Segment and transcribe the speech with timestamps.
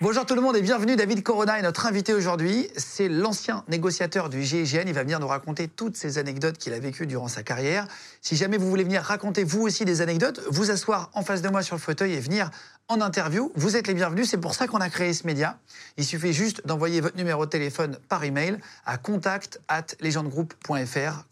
[0.00, 0.94] Bonjour tout le monde et bienvenue.
[0.94, 2.68] David Corona est notre invité aujourd'hui.
[2.76, 4.84] C'est l'ancien négociateur du GIGN.
[4.86, 7.88] Il va venir nous raconter toutes ces anecdotes qu'il a vécues durant sa carrière.
[8.22, 11.48] Si jamais vous voulez venir raconter vous aussi des anecdotes, vous asseoir en face de
[11.48, 12.50] moi sur le fauteuil et venir
[12.88, 14.30] en interview, vous êtes les bienvenus.
[14.30, 15.58] C'est pour ça qu'on a créé ce média.
[15.96, 21.24] Il suffit juste d'envoyer votre numéro de téléphone par email à contact at legendgroup.fr.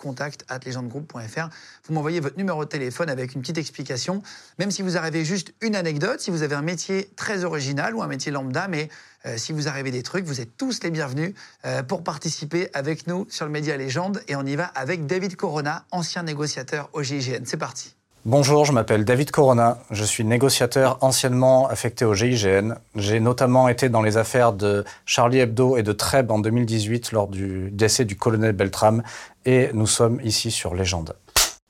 [1.85, 4.21] Vous m'envoyez votre numéro de téléphone avec une petite explication.
[4.59, 8.03] Même si vous arrivez juste une anecdote, si vous avez un métier très original ou
[8.03, 8.89] un métier lambda, mais
[9.27, 13.07] euh, si vous arrivez des trucs, vous êtes tous les bienvenus euh, pour participer avec
[13.07, 14.23] nous sur le Média Légende.
[14.29, 17.45] Et on y va avec David Corona, ancien négociateur au GIGN.
[17.45, 17.95] C'est parti.
[18.27, 22.73] Bonjour, je m'appelle David Corona, je suis négociateur anciennement affecté au GIGN.
[22.97, 27.29] J'ai notamment été dans les affaires de Charlie Hebdo et de Trèbes en 2018 lors
[27.29, 29.03] du décès du colonel Beltram
[29.45, 31.15] et nous sommes ici sur Légende.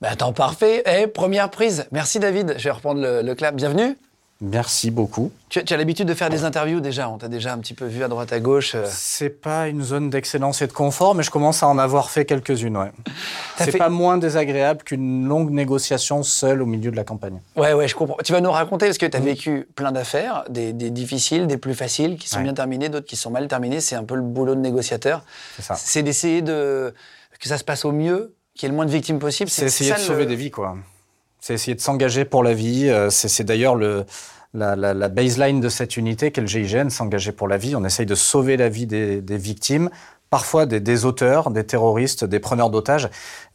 [0.01, 0.85] Bah, attends, parfait.
[0.87, 1.87] Eh, première prise.
[1.91, 2.55] Merci David.
[2.57, 3.57] Je vais reprendre le, le clap.
[3.57, 3.97] Bienvenue.
[4.47, 5.33] Merci beaucoup.
[5.49, 7.09] Tu, tu as l'habitude de faire des interviews déjà.
[7.09, 8.75] On t'a déjà un petit peu vu à droite à gauche.
[8.75, 8.85] euh.
[8.91, 12.25] C'est pas une zone d'excellence et de confort, mais je commence à en avoir fait
[12.27, 12.93] quelques-unes, ouais.
[13.57, 17.41] C'est fait- pas moins désagréable qu'une longue négociation seule au milieu de la campagne.
[17.57, 18.17] Ouais, ouais, je comprends.
[18.23, 21.57] Tu vas nous raconter parce que tu as vécu plein d'affaires, des, des difficiles, des
[21.57, 22.43] plus faciles, qui sont Ouais.
[22.43, 23.81] bien terminées, d'autres qui sont mal terminées.
[23.81, 25.25] C'est un peu le boulot de négociateur.
[25.57, 25.75] C'est ça.
[25.77, 26.93] C'est d'essayer de
[27.41, 29.49] que ça se passe au mieux, qu'il y ait le moins de victimes possible.
[29.51, 30.77] C'est essayer ça, de le- sauver des vies, quoi.
[31.41, 32.89] C'est essayer de s'engager pour la vie.
[32.89, 34.07] Euh, c'est d'ailleurs le,
[34.55, 37.75] la, la- la baseline de cette unité qu'est le GIGN, s'engager pour la vie.
[37.77, 39.91] On essaye de sauver la vie des, des victimes,
[40.31, 43.09] parfois des, des auteurs, des terroristes, des preneurs d'otages,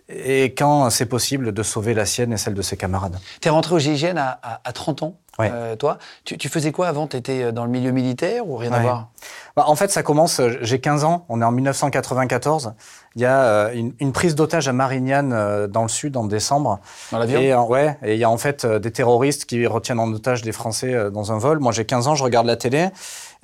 [0.09, 3.19] et quand c'est possible, de sauver la sienne et celle de ses camarades.
[3.41, 5.15] T'es rentré au GIGN à, à- à 30 ans,
[5.51, 5.99] euh, toi.
[6.25, 7.05] Tu, tu faisais quoi avant?
[7.07, 9.09] T'étais dans le milieu militaire ou rien à voir?
[9.55, 12.73] Bah, en fait, ça commence, euh, j'ai 15 ans, on est en 1994.
[13.15, 16.25] Il y a euh, une, une prise d'otage à Marignane, euh, dans le sud, en
[16.25, 16.79] décembre.
[17.11, 19.65] Dans l'avion Et, euh, ouais, et il y a en fait euh, des terroristes qui
[19.65, 21.59] retiennent en otage des Français euh, dans un vol.
[21.59, 22.89] Moi, j'ai 15 ans, je regarde la télé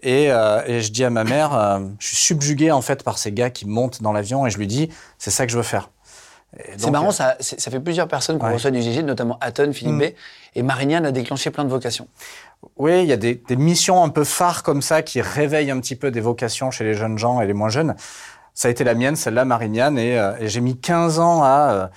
[0.03, 3.17] et, euh, et je dis à ma mère, euh, je suis subjugué en fait par
[3.17, 5.63] ces gars qui montent dans l'avion et je lui dis, c'est ça que je veux
[5.63, 5.89] faire.
[6.77, 8.53] C'est marrant, euh, ça, ça fait plusieurs personnes qu'on Ouais.
[8.53, 9.99] reçoit du GIGN, notamment Hatton, Philippe Mm.
[9.99, 10.03] B.
[10.57, 12.07] Et Marignane a déclenché plein de vocations.
[12.77, 15.79] Oui, il y a des, des missions un peu phares comme ça qui réveillent un
[15.81, 17.95] petit peu des vocations chez les jeunes gens et les moins jeunes.
[18.55, 21.71] Ça a été la mienne, celle-là, Marignane, et, euh, et j'ai mis 15 ans à
[21.71, 21.87] euh,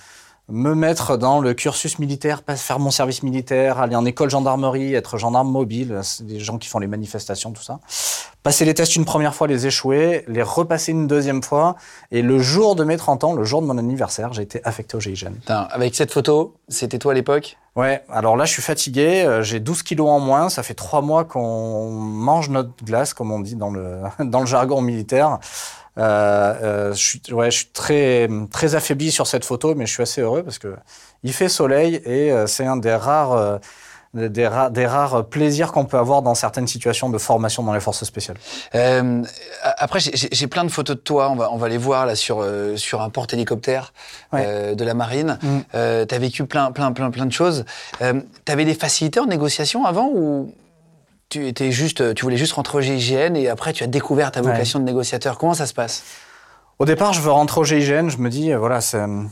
[0.49, 5.19] me mettre dans le cursus militaire, faire mon service militaire, aller en école gendarmerie, être
[5.19, 7.81] gendarme mobile, c'est des gens qui font les manifestations, tout ça.
[8.43, 11.77] Passer les tests une première fois, les échouer, les repasser une deuxième fois,
[12.11, 14.97] et le jour de mes 30 ans, le jour de mon anniversaire, j'ai été affecté
[14.97, 15.35] au GIGN.
[15.35, 17.59] Putain, avec cette photo, c'était toi à l'époque?
[17.77, 21.03] Ouais, alors là, je suis fatigué, euh, j'ai 12 kilos en moins, ça fait trois
[21.03, 25.39] mois qu'on mange notre glace, comme on dit dans le, dans le jargon militaire.
[25.99, 29.93] Euh, euh, je suis, ouais, je suis très, très affaibli sur cette photo, mais je
[29.93, 30.75] suis assez heureux parce que
[31.25, 33.59] il fait soleil et euh, c'est un des rares,
[34.15, 37.81] des, ra- des rares plaisirs qu'on peut avoir dans certaines situations de formation dans les
[37.81, 38.37] forces spéciales.
[38.75, 39.23] Euh,
[39.77, 41.29] après, j'ai- plein de photos de toi.
[41.31, 43.93] On va, on va les voir là sur euh, sur un porte-hélicoptère
[44.33, 44.45] Ouais.
[44.47, 45.39] euh, de la marine.
[45.43, 45.59] Mm.
[45.75, 47.65] Euh, T'as vécu plein plein plein plein de choses.
[48.03, 50.55] Euh, T'avais des facilités en négociation avant ou
[51.29, 54.41] tu étais juste, tu voulais juste rentrer au GIGN et après tu as découvert ta
[54.41, 54.51] Ouais.
[54.53, 55.39] vocation de négociateur.
[55.39, 56.03] Comment ça se passe?
[56.79, 58.09] Au départ, je veux rentrer au GIGN.
[58.09, 59.23] Je me dis, euh, voilà, euh,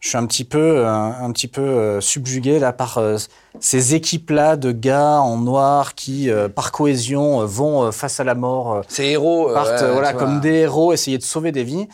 [0.00, 3.16] je suis un petit peu, euh, un petit peu euh, subjugué là par euh,
[3.60, 8.24] ces équipes-là de gars en noir qui, euh, par cohésion, euh, vont euh, face à
[8.24, 11.52] la mort, euh, Ces héros, euh, partent euh, voilà comme des héros, essayer de sauver
[11.52, 11.86] des vies.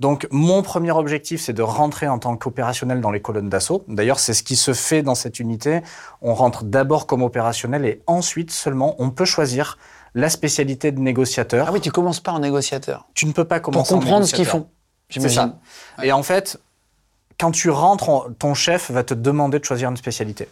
[0.00, 3.84] Donc, mon premier objectif, c'est de rentrer en tant qu'opérationnel dans les colonnes d'assaut.
[3.88, 5.80] D'ailleurs, c'est ce qui se fait dans cette unité.
[6.22, 9.76] On rentre d'abord comme opérationnel et ensuite seulement, on peut choisir
[10.14, 11.66] la spécialité de négociateur.
[11.68, 14.24] Ah oui, tu commences pas en négociateur Tu ne peux pas pour commencer en comprendre
[14.26, 14.68] ce qu'ils font.
[15.10, 15.54] C'est J'imagine.
[15.96, 16.04] ça.
[16.04, 16.58] Et en fait,
[17.40, 20.48] quand tu rentres, en- ton chef va te demander de choisir une spécialité.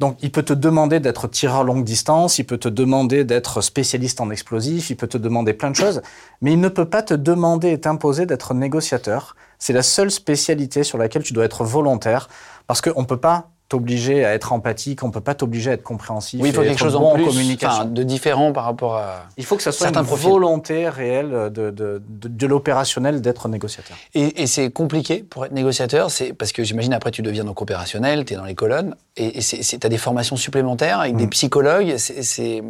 [0.00, 4.22] Donc, il peut te demander d'être tireur longue distance, il peut te demander d'être spécialiste
[4.22, 6.00] en explosifs, il peut te demander plein de choses,
[6.40, 9.36] mais il ne peut pas te demander et t'imposer d'être négociateur.
[9.58, 12.30] C'est la seule spécialité sur laquelle tu dois être volontaire,
[12.66, 15.82] parce qu'on ne peut pas t'obliger à être empathique, on peut pas t'obliger à être
[15.84, 16.40] compréhensif.
[16.42, 17.84] Oui, il faut quelque chose bon en plus, communication.
[17.84, 19.26] de différent par rapport à.
[19.38, 20.28] il faut que ça soit une profils.
[20.28, 23.96] volonté réelle de, de, de, de l'opérationnel d'être négociateur.
[24.12, 27.62] Et, et c'est compliqué pour être négociateur, c'est parce que j'imagine après tu deviens donc
[27.62, 31.94] opérationnel, tu es dans les colonnes, et, tu as des formations supplémentaires avec des psychologues.
[31.96, 32.62] C'est,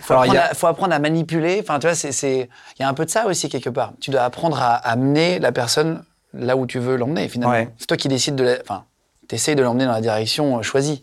[0.00, 1.58] faut, Alors, apprendre a- à, faut apprendre à manipuler.
[1.60, 2.48] Enfin, tu vois, c'est,
[2.78, 3.92] il y a un peu de ça aussi quelque part.
[4.00, 6.02] Tu dois apprendre à amener la personne
[6.32, 7.54] là où tu veux l'emmener finalement.
[7.54, 7.68] Ouais.
[7.78, 8.84] C'est toi qui décides de, la, enfin,
[9.28, 11.02] t'essayes de l'emmener dans la direction euh, choisie.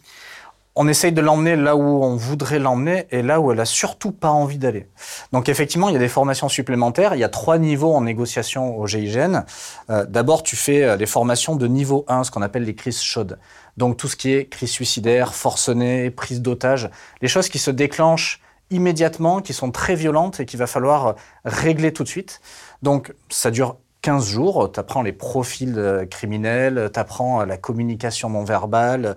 [0.76, 4.12] on essaye de l'emmener là où on voudrait l'emmener et là où elle a surtout
[4.12, 4.88] pas envie d'aller.
[5.32, 7.14] Donc effectivement, il y a des formations supplémentaires.
[7.14, 9.44] Il y a trois niveaux en négociation au GIGN.
[9.90, 13.02] Euh, D'abord, tu fais euh, les formations de niveau 1, ce qu'on appelle les crises
[13.02, 13.38] chaudes.
[13.78, 16.90] Donc tout ce qui est crise suicidaire, forcené, prise d'otage,
[17.22, 21.16] les choses qui se déclenchent immédiatement, qui sont très violentes et qu'il va falloir
[21.46, 22.42] régler tout de suite.
[22.82, 28.30] Donc ça dure 15 jours, tu apprends les profils euh, criminels, tu apprends la communication
[28.30, 29.16] non verbale,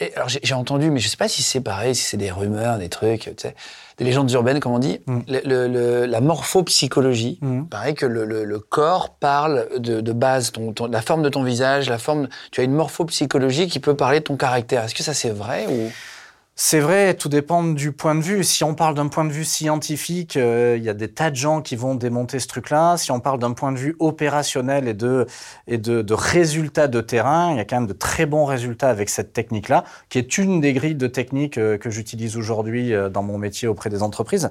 [0.00, 2.78] Et alors j'ai entendu, mais je sais pas si c'est pareil, si c'est des rumeurs,
[2.78, 3.54] des trucs, tu sais,
[3.96, 4.98] des légendes urbaines, comme on dit.
[5.06, 5.18] Mm.
[5.28, 7.64] Le- le- le- la morphopsychologie, Mm.
[7.66, 11.88] pareil que le, corps parle de, de base, ton, ton- la forme de ton visage,
[11.88, 12.28] la forme.
[12.50, 14.82] Tu as une morphopsychologie qui peut parler de ton caractère.
[14.82, 15.92] Est-ce que ça c'est vrai ou?
[16.56, 18.44] C'est vrai, tout dépend du point de vue.
[18.44, 21.34] Si on parle d'un point de vue scientifique, euh, il y a des tas de
[21.34, 22.96] gens qui vont démonter ce truc-là.
[22.96, 25.26] Si on parle d'un point de vue opérationnel et de,
[25.66, 28.88] et de, de résultats de terrain, il y a quand même de très bons résultats
[28.88, 33.08] avec cette technique-là, qui est une des grilles de techniques euh, que j'utilise aujourd'hui euh,
[33.08, 34.48] dans mon métier auprès des entreprises.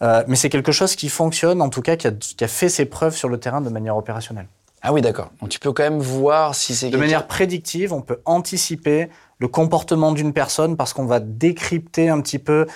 [0.00, 2.84] Mais c'est quelque chose qui fonctionne, en tout cas, qui a, qui a fait ses
[2.84, 4.46] preuves sur le terrain de manière opérationnelle.
[4.82, 5.30] Ah oui, d'accord.
[5.40, 9.48] Donc tu peux quand même voir si c'est De manière prédictive, on peut anticiper le
[9.48, 12.66] comportement d'une personne parce qu'on va décrypter un petit peu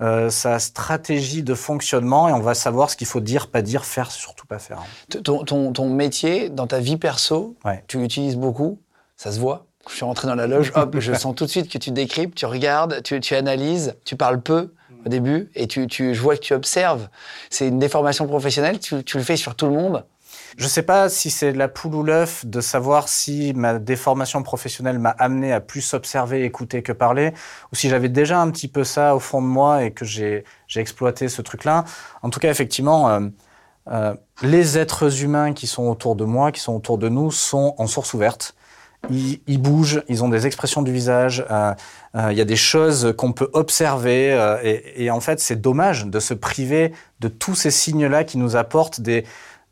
[0.00, 3.84] euh, sa stratégie de fonctionnement et on va savoir ce qu'il faut dire, pas dire,
[3.84, 4.82] faire, surtout pas faire.
[5.22, 7.84] Ton, ton, ton métier dans ta vie perso, Ouais.
[7.86, 8.80] tu l'utilises beaucoup,
[9.16, 9.66] ça se voit.
[9.88, 12.34] Je suis rentré dans la loge, hop, je sens tout de suite que tu décryptes,
[12.36, 14.72] tu regardes, tu, tu analyses, tu parles peu
[15.06, 17.08] au début et tu, tu, je vois que tu observes.
[17.50, 20.04] C'est une déformation professionnelle, tu, tu le fais sur tout le monde.
[20.56, 24.98] Je sais pas si c'est la poule ou l'œuf de savoir si ma déformation professionnelle
[24.98, 27.32] m'a amené à plus observer, écouter que parler,
[27.72, 30.44] ou si j'avais déjà un petit peu ça au fond de moi et que j'ai
[30.76, 31.84] exploité ce truc-là.
[32.22, 33.20] En tout cas, effectivement, euh,
[33.90, 37.74] euh, les êtres humains qui sont autour de moi, qui sont autour de nous, sont
[37.78, 38.54] en source ouverte.
[39.10, 41.74] Ils, ils bougent, ils ont des expressions du visage, euh,
[42.14, 45.60] euh, il y a des choses qu'on peut observer, euh, et, et en fait, c'est
[45.60, 49.24] dommage de se priver de tous ces signes-là qui nous apportent des,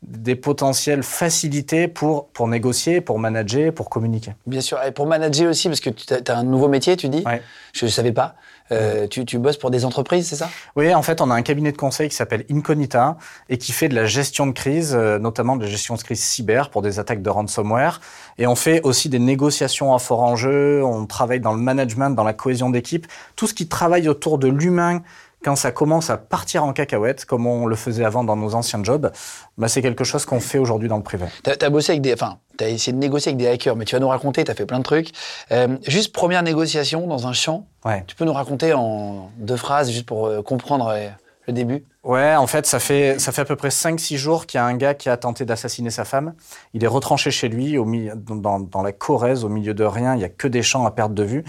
[0.07, 4.33] des potentielles facilités pour, pour négocier, pour manager, pour communiquer.
[4.45, 7.23] Bien sûr, et pour manager aussi, parce que tu as, un nouveau métier, tu dis
[7.25, 7.41] Ouais.
[7.73, 8.35] Je ne savais pas.
[8.71, 10.49] Euh, tu, tu bosses pour des entreprises, c'est ça?
[10.75, 13.17] Oui, en fait, on a un cabinet de conseil qui s'appelle Incognita
[13.49, 16.21] et qui fait de la gestion de crise, euh, notamment de la gestion de crise
[16.21, 17.99] cyber pour des attaques de ransomware.
[18.37, 22.23] Et on fait aussi des négociations à fort enjeu, on travaille dans le management, dans
[22.23, 25.01] la cohésion d'équipe, tout ce qui travaille autour de l'humain
[25.43, 28.83] quand ça commence à partir en cacahuète, comme on le faisait avant dans nos anciens
[28.83, 29.11] jobs,
[29.57, 31.25] bah, c'est quelque chose qu'on fait aujourd'hui dans le privé.
[31.43, 32.13] Tu as, bossé avec des.
[32.13, 34.51] Enfin, tu as essayé de négocier avec des hackers, mais tu vas nous raconter, tu
[34.51, 35.11] as fait plein de trucs.
[35.51, 38.03] Euh, juste première négociation dans un champ, Ouais.
[38.07, 41.09] tu peux nous raconter en deux phrases, juste pour euh, comprendre euh,
[41.47, 41.83] le début?
[42.03, 44.65] Ouais, en fait, ça fait, ça fait à peu près 5-6 jours qu'il y a
[44.65, 46.33] un gars qui a tenté d'assassiner sa femme.
[46.73, 50.15] Il est retranché chez lui, au milieu, dans, dans la Corrèze, au milieu de rien.
[50.15, 51.43] Il y a que des champs à perte de vue.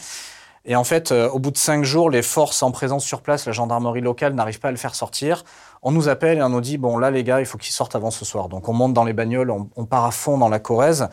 [0.66, 3.46] Et en fait, euh, au bout de 5 jours, les forces en présence sur place,
[3.46, 5.44] la gendarmerie locale, n'arrivent pas à le faire sortir.
[5.82, 7.94] On nous appelle et on nous dit, bon, là, les gars, il faut qu'ils sortent
[7.94, 8.48] avant ce soir.
[8.48, 11.08] Donc, on monte dans les bagnoles, on, on part à fond dans la Corrèze.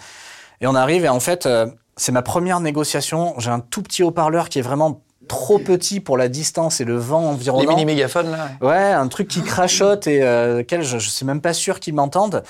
[0.62, 1.68] Et on arrive et en fait, euh,
[1.98, 3.34] c'est ma première négociation.
[3.40, 6.98] J'ai un tout petit haut-parleur qui est vraiment trop petit pour la distance et le
[6.98, 7.70] vent Les environnant.
[7.72, 8.68] mini-mégaphones, là ouais.
[8.68, 11.94] Ouais, un truc qui crachote et euh, lequel je, je suis même pas sûr qu'ils
[11.94, 12.44] m'entendent.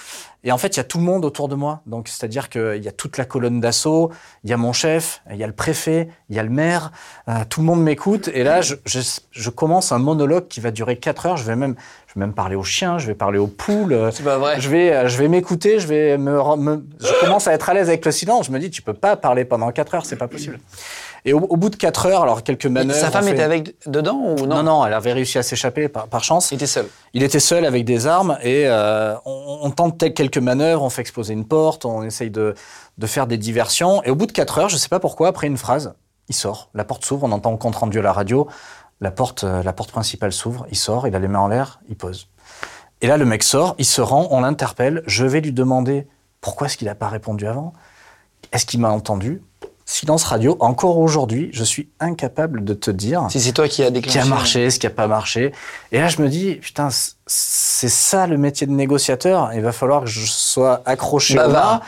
[0.43, 1.81] Et en fait, il y a tout le monde autour de moi.
[1.85, 4.09] Donc, c'est-à-dire qu'il y a toute la colonne d'assaut,
[4.43, 6.91] il y a mon chef, il y a le préfet, il y a le maire.
[7.29, 8.27] euh, tout le monde m'écoute.
[8.33, 11.38] Et là, je, je, je commence un monologue qui va durer quatre heures.
[11.38, 11.75] Je vais même,
[12.07, 14.09] je vais même parler aux chiens, je vais parler aux poules.
[14.11, 14.59] C'est pas vrai.
[14.59, 16.33] Je vais, euh, je vais m'écouter, je vais me,
[17.00, 18.47] je commence à être à l'aise avec le silence.
[18.47, 20.59] Je me dis, tu peux pas parler pendant quatre heures, c'est pas possible.
[21.24, 23.00] Et au, au bout de quatre heures, alors quelques manœuvres.
[23.00, 24.56] Sa femme fait- était avec dedans ou non?
[24.58, 26.51] Non, non, elle avait réussi à s'échapper par, par chance.
[26.51, 26.88] Il était seul.
[27.13, 31.01] Il était seul avec des armes et euh, on, on tente quelques manœuvres, on fait
[31.01, 32.56] exploser une porte, on essaye de,
[32.98, 34.01] de faire des diversions.
[34.04, 35.94] Et au bout de quatre heures, je sais pas pourquoi, après une phrase,
[36.30, 38.48] il sort, la porte s'ouvre, on entend le compte rendu à la radio,
[39.00, 41.82] la porte, euh, la porte principale s'ouvre, il sort, il a les mains en l'air,
[41.90, 42.28] il pose.
[43.01, 46.08] Et là, le mec sort, il se rend, on l'interpelle, je vais lui demander
[46.40, 47.74] pourquoi est-ce qu'il n'a pas répondu avant,
[48.51, 49.42] est-ce qu'il m'a entendu?
[49.93, 53.88] Silence radio, encore aujourd'hui, je suis incapable de te dire Si c'est toi qui a
[53.88, 54.19] ce déclenché.
[54.19, 55.51] qui a marché, ce qui n'a pas marché.
[55.91, 56.88] Et là, je me dis, putain,
[57.27, 59.51] c'est ça le métier de négociateur.
[59.53, 61.81] Il va falloir que je sois accroché mât.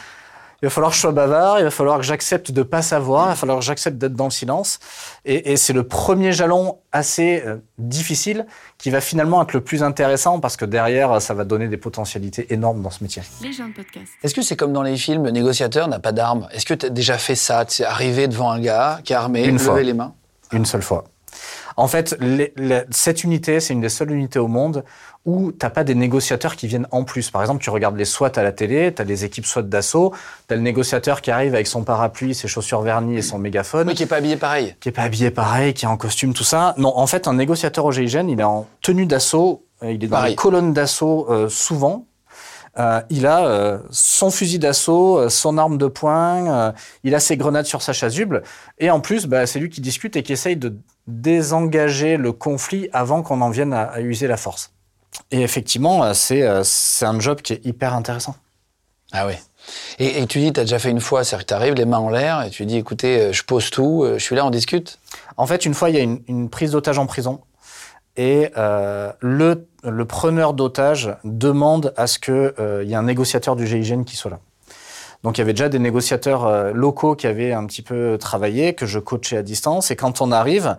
[0.63, 3.25] Il va falloir que je sois bavard, il va falloir que j'accepte de pas savoir,
[3.25, 4.79] il va falloir que j'accepte d'être dans le silence.
[5.25, 8.46] Et, et c'est le premier jalon assez euh, difficile
[8.77, 12.53] qui va finalement être le plus intéressant parce que derrière, ça va donner des potentialités
[12.53, 13.22] énormes dans ce métier.
[13.41, 14.08] Les gens de podcast.
[14.24, 16.48] Est-ce que c'est comme dans les films, le négociateur n'a pas d'armes?
[16.53, 17.65] Est-ce que tu as déjà fait ça?
[17.65, 19.82] Tu es arrivé devant un gars qui est armé, Une lever fois.
[19.82, 20.13] les mains?
[20.53, 21.03] Une seule fois.
[21.77, 24.84] En fait, les- les- cette unité, c'est une des seules unités au monde
[25.25, 27.30] où t'as pas des négociateurs qui viennent en plus.
[27.32, 30.13] Par exemple, tu regardes les SWAT à la télé, t'as les équipes SWAT d'assaut,
[30.48, 33.88] t'as le négociateur qui arrive avec son parapluie, ses chaussures vernies et son mégaphone.
[33.88, 34.75] Mais qui est pas habillé pareil.
[34.82, 36.74] qui est pas habillé pareil, qui est en costume, tout ça.
[36.77, 40.08] Non, en fait, un négociateur au GIGN, il est en tenue d'assaut, euh, il est
[40.08, 40.32] dans Pareil.
[40.32, 42.06] les colonnes d'assaut euh, souvent.
[42.80, 47.38] Euh, il a euh, son fusil d'assaut, euh, son arme de poing, il a ses
[47.38, 48.42] grenades sur sa chasuble,
[48.80, 50.75] et en plus, bah, c'est lui qui discute et qui essaye de
[51.06, 54.72] désengager le conflit avant qu'on en vienne à, à user la force.
[55.30, 58.36] Et effectivement, c'est un job qui est hyper intéressant.
[59.12, 59.34] Ah oui.
[60.00, 61.86] Et, et tu dis, tu as déjà fait une fois, c'est-à-dire que tu arrives les
[61.86, 65.00] mains en l'air et tu dis, écoutez, je pose tout, je suis là, on discute?
[65.38, 67.42] En fait, une fois, il y a une, une prise d'otage en prison.
[68.15, 72.54] Et euh, le, le preneur d'otage demande à ce qu'il
[72.88, 74.40] y ait un négociateur du GIGN qui soit là.
[75.24, 78.74] Donc il y avait déjà des négociateurs euh, locaux qui avaient un petit peu travaillé,
[78.75, 79.90] que je coachais à distance.
[79.90, 80.78] Et quand on arrive,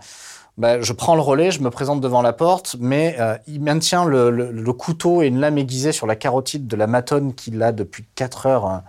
[0.58, 4.04] bah, je prends le relais, je me présente devant la porte, mais euh, il maintient
[4.04, 8.04] le, couteau et une lame aiguisée sur la carotide de la matonne qu'il a depuis
[8.14, 8.82] 4 heures.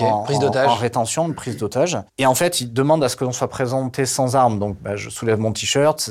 [0.00, 0.68] En, prise en- d'otage.
[0.68, 1.98] En rétention, de prise d'otage.
[2.18, 4.58] Et en fait, il demande à ce que l'on soit présenté sans armes.
[4.58, 6.10] Donc, bah, je soulève mon t-shirt.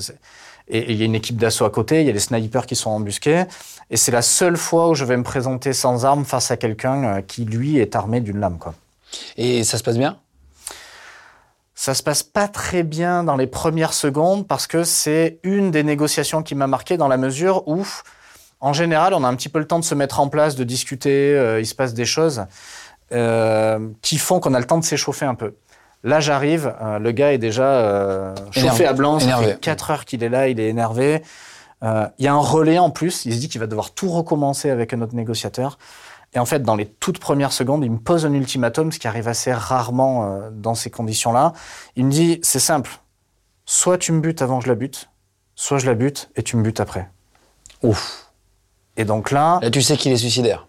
[0.67, 2.01] Et il y a une équipe d'assaut à côté.
[2.01, 3.46] Il y a des snipers qui sont embusqués.
[3.89, 7.03] Et c'est la seule fois où je vais me présenter sans armes face à quelqu'un
[7.03, 8.58] euh, qui, lui, est armé d'une lame.
[8.58, 8.74] Quoi.
[9.38, 10.17] Et ça se passe bien?
[11.77, 15.84] Ça se passe pas très bien dans les premières secondes parce que c'est une des
[15.84, 17.86] négociations qui m'a marqué dans la mesure où,
[18.62, 20.63] en général, on a un petit peu le temps de se mettre en place, de
[20.63, 22.46] discuter, euh, il se passe des choses
[23.10, 25.56] qui font qu'on a le temps de s'échauffer un peu.
[26.06, 30.06] Là, j'arrive, euh, le gars est déjà euh, chauffé à blanc, ça fait 4 heures
[30.06, 31.24] qu'il est là, il est énervé.
[31.84, 34.10] Euh, Il y a un relais en plus, il se dit qu'il va devoir tout
[34.12, 35.80] recommencer avec un autre négociateur.
[36.36, 39.08] Et en fait, dans les toutes premières secondes, il me pose un ultimatum, ce qui
[39.08, 41.54] arrive assez rarement dans ces conditions-là.
[41.96, 42.92] Il me dit, c'est simple,
[43.66, 45.10] soit tu me butes avant que je la bute,
[45.56, 47.10] soit je la bute et tu me butes après.
[47.82, 48.32] Ouf.
[48.96, 50.68] Et donc là, Là, tu sais qu'il est suicidaire.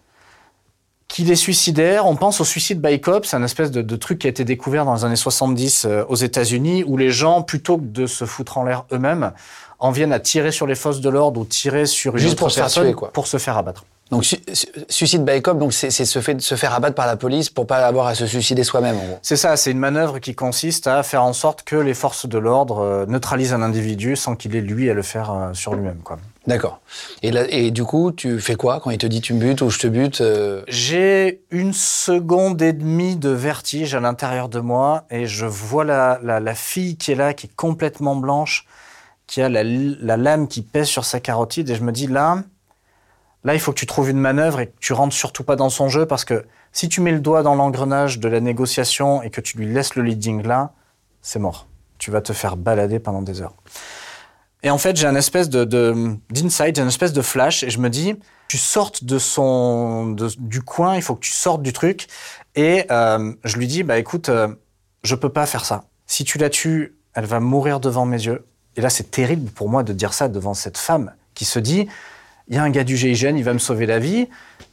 [1.07, 4.19] Qu'il est suicidaire, on pense au suicide by cop, c'est un espèce de, de truc
[4.19, 7.77] qui a été découvert dans les années 70 euh, aux États-Unis, où les gens, plutôt
[7.77, 9.31] que de se foutre en l'air eux-mêmes,
[9.79, 12.39] en viennent à tirer sur les forces de l'ordre ou tirer sur une Juste autre
[12.39, 13.11] pour se faire personne tuer, quoi.
[13.13, 13.85] pour se faire abattre.
[14.09, 17.17] Donc, su- su- suicide by cop, donc c'est se, fait, se faire abattre par la
[17.17, 19.19] police pour pas avoir à se suicider soi-même, en gros.
[19.21, 22.37] C'est ça, c'est une manœuvre qui consiste à faire en sorte que les forces de
[22.37, 25.97] l'ordre euh, neutralisent un individu sans qu'il ait lui à le faire euh, sur lui-même.
[26.47, 26.79] D'accord.
[27.23, 29.79] Et, du coup, tu fais quoi quand il te dit tu me butes ou je
[29.79, 35.25] te bute euh, J'ai une seconde et demie de vertige à l'intérieur de moi et
[35.25, 38.65] je vois la, la, la fille qui est là, qui est complètement blanche,
[39.27, 42.41] qui a la, la lame qui pèse sur sa carotide et je me dis là,
[43.43, 45.69] là il faut que tu trouves une manœuvre et que tu rentres surtout pas dans
[45.69, 49.31] son jeu parce que si tu mets le doigt dans l'engrenage de la négociation et
[49.31, 50.71] que tu lui laisses le leading là,
[51.21, 51.67] c'est mort.
[51.97, 53.55] Tu vas te faire balader pendant des heures.
[54.63, 55.63] Et en fait, j'ai un espèce de,
[56.31, 58.15] d'insight, j'ai une espèce de flash, et je me dis,
[58.47, 62.07] tu sortes de son, de- du coin, il faut que tu sortes du truc.
[62.55, 64.47] Et euh, je lui dis, bah écoute, euh,
[65.03, 65.83] je peux pas faire ça.
[66.07, 68.45] Si tu la tues, elle va mourir devant mes yeux.
[68.75, 71.87] Et là, c'est terrible pour moi de dire ça devant cette femme qui se dit,
[72.47, 74.27] il y a un gars du GIGN, il va me sauver la vie.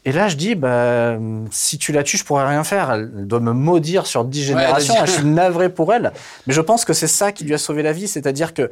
[0.05, 1.17] Et là, je dis, bah,
[1.51, 2.93] si tu la tues, je pourrais rien faire.
[2.93, 4.95] Elle doit me maudire sur dix générations.
[5.07, 6.13] je suis navré pour elle.
[6.47, 8.07] Mais je pense que c'est ça qui lui a sauvé la vie.
[8.07, 8.71] C'est-à-dire que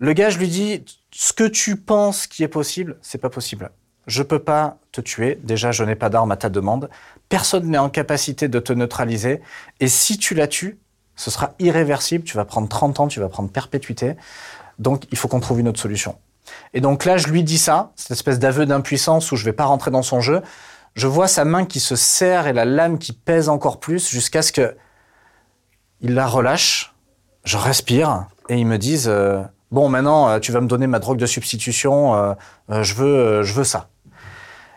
[0.00, 3.70] le gars, je lui dis, ce que tu penses qui est possible, c'est pas possible.
[4.06, 5.38] Je peux pas te tuer.
[5.44, 6.88] Déjà, je n'ai pas d'arme à ta demande.
[7.28, 9.42] Personne n'est en capacité de te neutraliser.
[9.78, 10.78] Et si tu la tues,
[11.16, 12.24] ce sera irréversible.
[12.24, 14.16] Tu vas prendre 30 ans, tu vas prendre perpétuité.
[14.78, 16.16] Donc, il faut qu'on trouve une autre solution.
[16.72, 19.66] Et donc là, je lui dis ça, cette espèce d'aveu d'impuissance où je vais pas
[19.66, 20.40] rentrer dans son jeu.
[20.94, 24.42] Je vois sa main qui se serre et la lame qui pèse encore plus jusqu'à
[24.42, 24.76] ce que
[26.00, 26.94] il la relâche.
[27.44, 30.98] Je respire et ils me disent euh, bon maintenant euh, tu vas me donner ma
[30.98, 32.14] drogue de substitution.
[32.14, 32.32] euh,
[32.70, 33.88] euh, je veux je veux ça.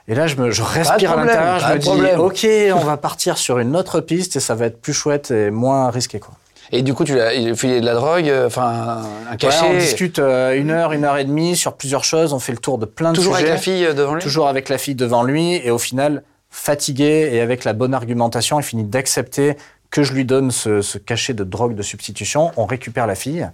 [0.07, 1.59] Et là je me je respire à problème, l'intérieur.
[1.59, 2.19] Je me de dis problème.
[2.19, 5.49] ok on va partir sur une autre piste et ça va être plus chouette et
[5.49, 6.33] moins risqué quoi.
[6.71, 9.65] Et du coup, tu l'as il a filé de la drogue, enfin, un Ouais, cachet.
[9.69, 12.33] on discute euh, une heure une heure et demie sur plusieurs choses.
[12.33, 13.49] On fait le tour de plein de toujours sujets.
[13.49, 17.29] avec la fille devant lui toujours avec la fille devant lui, et au final, fatigué
[17.31, 19.55] et avec la bonne argumentation, il finit d'accepter
[19.91, 22.51] que je lui donne ce, ce cachet de drogue de substitution.
[22.57, 23.47] On récupère la fille,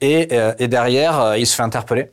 [0.00, 2.10] et, euh, et derrière, euh, il se fait interpeller.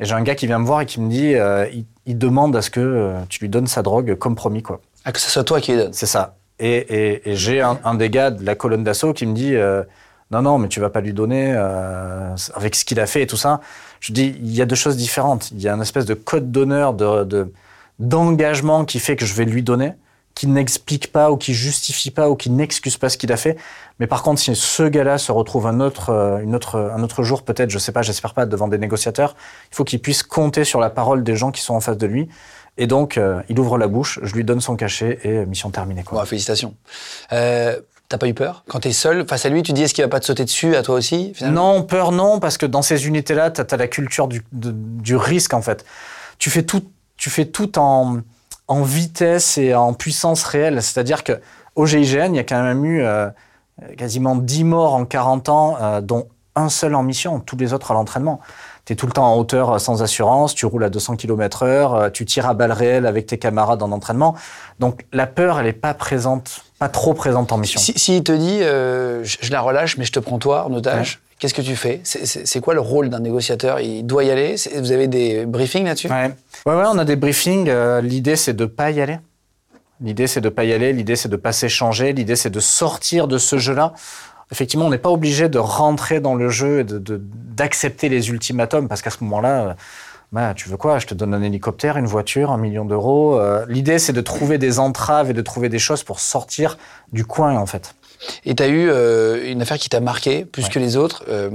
[0.00, 2.16] Et j'ai un gars qui vient me voir et qui me dit, euh, il, il
[2.18, 4.80] demande à ce que tu lui donnes sa drogue comme promis, quoi.
[5.04, 5.92] Ah, que ce soit toi qui lui donne.
[5.92, 6.36] C'est ça.
[6.60, 9.54] Et, et- et j'ai un, un des gars de la colonne d'assaut qui me dit
[10.30, 13.26] non, non, mais tu vas pas lui donner euh, avec ce qu'il a fait et
[13.26, 13.60] tout ça.
[14.00, 15.50] Je dis il y a deux choses différentes.
[15.52, 17.52] Il y a un espèce de code d'honneur, de, de-
[17.98, 19.92] d'engagement qui fait que je vais lui donner,
[20.38, 23.56] qui n'explique pas ou qui justifie pas ou qui n'excuse pas ce qu'il a fait.
[23.98, 27.24] Mais par contre, si ce gars-là se retrouve un autre, euh, une autre, un autre
[27.24, 29.34] jour, peut-être, je sais pas, j'espère pas, devant des négociateurs,
[29.72, 32.06] il faut qu'il puisse compter sur la parole des gens qui sont en face de
[32.06, 32.28] lui.
[32.76, 35.70] Et donc, euh, il ouvre la bouche, je lui donne son cachet et euh, mission
[35.70, 36.04] terminée.
[36.04, 36.20] Quoi.
[36.20, 36.74] Bon, félicitations.
[37.32, 38.62] Euh, T'as pas eu peur?
[38.68, 40.76] Quand t'es seul face à lui, tu dis est-ce qu'il va pas te sauter dessus
[40.76, 41.74] à toi aussi finalement?
[41.74, 45.14] Non, peur non, parce que dans ces unités-là, tu as, la culture du, de- du
[45.16, 45.84] risque, en fait.
[46.38, 46.84] Tu fais tout,
[47.18, 48.18] tu fais tout en,
[48.68, 50.82] en vitesse et en puissance réelle.
[50.82, 51.40] C'est-à-dire que
[51.74, 53.28] au GIGN, il y a quand même eu euh,
[53.96, 57.90] quasiment 10 morts en 40 ans, euh, dont un seul en mission, tous les autres
[57.90, 58.40] à l'entraînement.
[58.84, 61.62] Tu es tout le temps en hauteur euh, sans assurance, tu roules à 200 km
[61.62, 64.34] heure, euh, tu tires à balles réelles avec tes camarades en entraînement.
[64.78, 67.80] Donc la peur, elle n'est pas présente, pas trop présente en mission.
[67.80, 70.72] Si, s'il te dit euh, je, je la relâche, mais je te prends toi en
[70.74, 72.00] otage, qu'est-ce que tu fais?
[72.04, 73.80] C'est- quoi le rôle d'un négociateur?
[73.80, 74.56] Il doit y aller?
[74.76, 76.08] Vous avez des briefings là-dessus?
[76.08, 76.32] Ouais.
[76.66, 77.68] ouais, ouais, on a des briefings.
[77.68, 79.18] euh, l'idée, c'est de pas y aller.
[80.00, 80.92] L'idée, c'est de pas y aller.
[80.92, 82.12] L'idée, c'est de pas s'échanger.
[82.12, 83.94] L'idée, c'est de sortir de ce jeu-là.
[84.52, 88.30] Effectivement, on n'est pas obligé de rentrer dans le jeu et de- de- d'accepter les
[88.30, 89.74] ultimatums parce qu'à ce moment-là, euh,
[90.32, 90.98] bah, tu veux quoi?
[90.98, 93.38] Je te donne un hélicoptère, une voiture, un million d'euros.
[93.38, 96.76] Euh, L'idée, c'est de trouver des entraves et de trouver des choses pour sortir
[97.12, 97.94] du coin, en fait.
[98.44, 101.24] Et tu as eu euh, une affaire qui t'a marqué plus que les autres.
[101.28, 101.50] euh,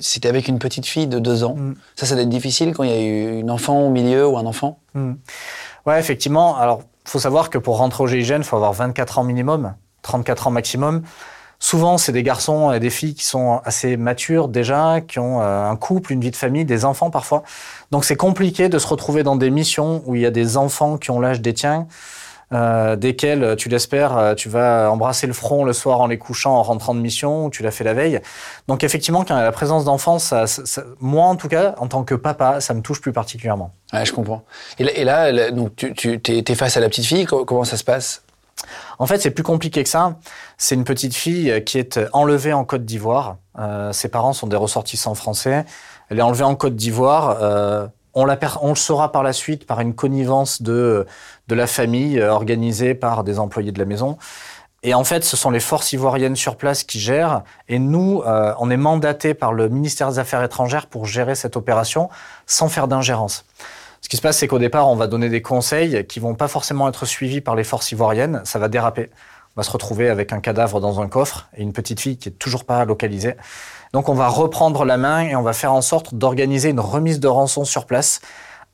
[0.00, 1.54] C'était avec une petite fille de deux ans.
[1.56, 1.76] Mm.
[1.96, 4.36] Ça, ça doit être difficile quand il y a eu une enfant au milieu ou
[4.36, 4.80] un enfant?
[5.86, 6.56] Ouais, effectivement.
[6.58, 10.48] Alors, faut savoir que pour rentrer au GIGN, il faut avoir 24 ans minimum, 34
[10.48, 11.02] ans maximum.
[11.60, 15.64] Souvent, c'est des garçons et des filles qui sont assez matures déjà, qui ont euh,
[15.68, 17.42] un couple, une vie de famille, des enfants parfois.
[17.90, 20.98] Donc, c'est compliqué de se retrouver dans des missions où il y a des enfants
[20.98, 21.88] qui ont l'âge des tiens,
[22.52, 26.54] euh, desquels, tu l'espères, euh, tu vas embrasser le front le soir en les couchant,
[26.54, 28.20] en rentrant de mission, ou tu l'as fait la veille.
[28.68, 31.74] Donc, effectivement, quand il y a la présence d'enfants, ça, ça- moi, en tout cas,
[31.78, 33.72] en tant que papa, ça me touche plus particulièrement.
[33.92, 34.44] Ouais, je comprends.
[34.78, 37.26] Et là, donc, tu, tu es, face à la petite fille.
[37.26, 38.22] co- Comment ça se passe?
[38.98, 40.16] En fait, c'est plus compliqué que ça.
[40.56, 43.36] C'est une petite fille euh, qui est enlevée en Côte d'Ivoire.
[43.58, 45.64] Euh, ses parents sont des ressortissants français.
[46.08, 47.38] Elle est enlevée en Côte d'Ivoire.
[47.40, 51.06] Euh, on, le saura par la suite par une connivence de,
[51.46, 54.18] de la famille euh, organisée par des employés de la maison.
[54.82, 57.42] Et en fait, ce sont les forces ivoiriennes sur place qui gèrent.
[57.68, 61.56] Et nous, euh, on est mandaté par le ministère des Affaires étrangères pour gérer cette
[61.56, 62.08] opération
[62.46, 63.44] sans faire d'ingérence.
[64.00, 66.48] Ce qui se passe, c'est qu'au départ, on va donner des conseils qui vont pas
[66.48, 68.40] forcément être suivis par les forces ivoiriennes.
[68.44, 69.10] Ça va déraper.
[69.56, 72.28] On va se retrouver avec un cadavre dans un coffre et une petite fille qui
[72.28, 73.34] est toujours pas localisée.
[73.92, 77.20] Donc, on va reprendre la main et on va faire en sorte d'organiser une remise
[77.20, 78.20] de rançon sur place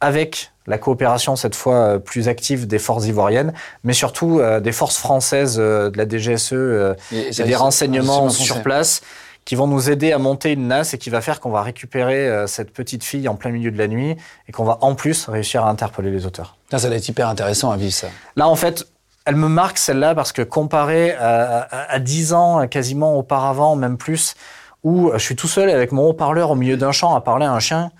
[0.00, 3.52] avec la coopération cette fois euh, plus active des forces ivoiriennes,
[3.84, 7.54] mais surtout euh, des forces françaises euh, de la DGSE euh, Et- et et des
[7.54, 9.00] renseignements sur place
[9.44, 12.28] qui vont nous aider à monter une NAS et qui va faire qu'on va récupérer
[12.28, 14.16] euh, cette petite fille en plein milieu de la nuit
[14.48, 16.56] et qu'on va en plus réussir à interpeller les auteurs.
[16.64, 18.08] Putain, Ça doit être hyper intéressant à vivre ça.
[18.36, 18.86] Là, en fait,
[19.26, 23.96] elle me marque celle-là parce que comparé à, à, à 10 ans, quasiment auparavant, même
[23.96, 24.34] plus,
[24.82, 27.52] où je suis tout seul avec mon haut-parleur au milieu d'un champ à parler à
[27.52, 27.90] un chien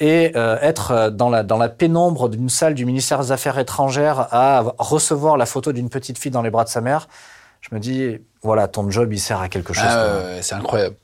[0.00, 3.58] et euh, être euh, dans la, dans la pénombre d'une salle du ministère des Affaires
[3.58, 7.08] étrangères à recevoir la photo d'une petite fille dans les bras de sa mère,
[7.68, 9.84] je me dis, voilà, ton job, il sert à quelque chose.
[9.88, 10.96] Ah, ouais, c'est incroyable.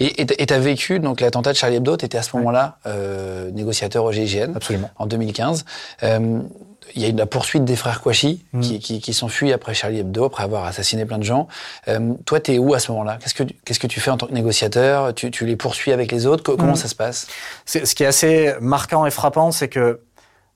[0.00, 1.96] Et et t'as vécu donc l'attentat de Charlie Hebdo.
[1.96, 4.90] T'étais à ce moment-là euh, négociateur au GIGN Absolument.
[4.96, 5.64] en 2015.
[6.02, 6.40] Euh,
[6.94, 8.60] Il y a eu la poursuite des frères Kouachi Mm.
[8.60, 11.48] qui, qui, qui s'enfuient après Charlie Hebdo, après avoir assassiné plein de gens.
[11.88, 13.18] Euh, toi, t'es où à ce moment-là?
[13.20, 15.14] Qu'est-ce que tu- qu'est-ce que tu fais en tant que négociateur?
[15.14, 16.42] Tu, tu les poursuis avec les autres?
[16.44, 16.76] Co- Comment Mm.
[16.76, 17.26] ça se passe?
[17.64, 20.00] C'est- Ce qui est assez marquant et frappant, c'est que,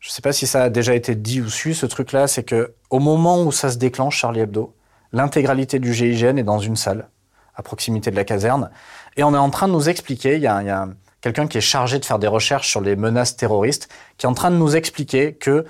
[0.00, 2.42] je ne sais pas si ça a déjà été dit ou su, ce truc-là, c'est
[2.44, 4.72] que au moment où ça se déclenche, Charlie Hebdo,
[5.12, 7.08] l'intégralité du GIGN est dans une salle,
[7.54, 8.70] à proximité de la caserne,
[9.16, 10.88] et on est en train de nous expliquer, il y a, il y a
[11.20, 14.34] quelqu'un qui est chargé de faire des recherches sur les menaces terroristes, qui est en
[14.34, 15.66] train de nous expliquer que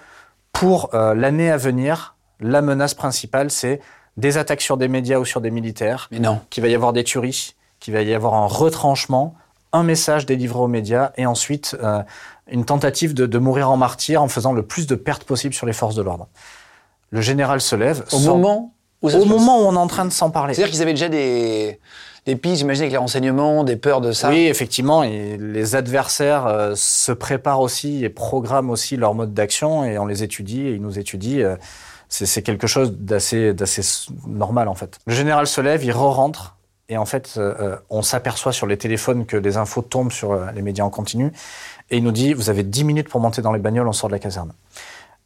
[0.53, 3.81] pour euh, l'année à venir, la menace principale, c'est
[4.17, 6.41] des attaques sur des médias ou sur des militaires, Mais non.
[6.51, 9.35] qu'il va y avoir des tueries, qu'il va y avoir un retranchement,
[9.73, 12.03] un message délivré aux médias et ensuite euh,
[12.51, 15.65] une tentative de, de mourir en martyr en faisant le plus de pertes possible sur
[15.67, 16.29] les forces de l'ordre.
[17.11, 18.05] Le général se lève.
[18.13, 20.55] Au sort- moment au moment où on est en train de s'en parler.
[20.55, 21.79] C'est-à-dire qu'ils avaient déjà des,
[22.27, 24.29] des pistes, j'imagine, avec les renseignements, des peurs de ça.
[24.29, 29.85] Oui, effectivement, et les adversaires euh, se préparent aussi et programment aussi leur mode d'action
[29.85, 31.45] et on les étudie et ils nous étudient.
[31.45, 31.57] euh,
[32.09, 33.55] c'est quelque chose d'assez
[34.27, 34.99] normal en fait.
[35.07, 36.57] Le général se lève, il re-rentre
[36.89, 40.61] et en fait, euh, on s'aperçoit sur les téléphones que les infos tombent sur les
[40.61, 41.33] médias en continu
[41.89, 44.09] et il nous dit vous avez 10 minutes pour monter dans les bagnoles, on sort
[44.09, 44.53] de la caserne.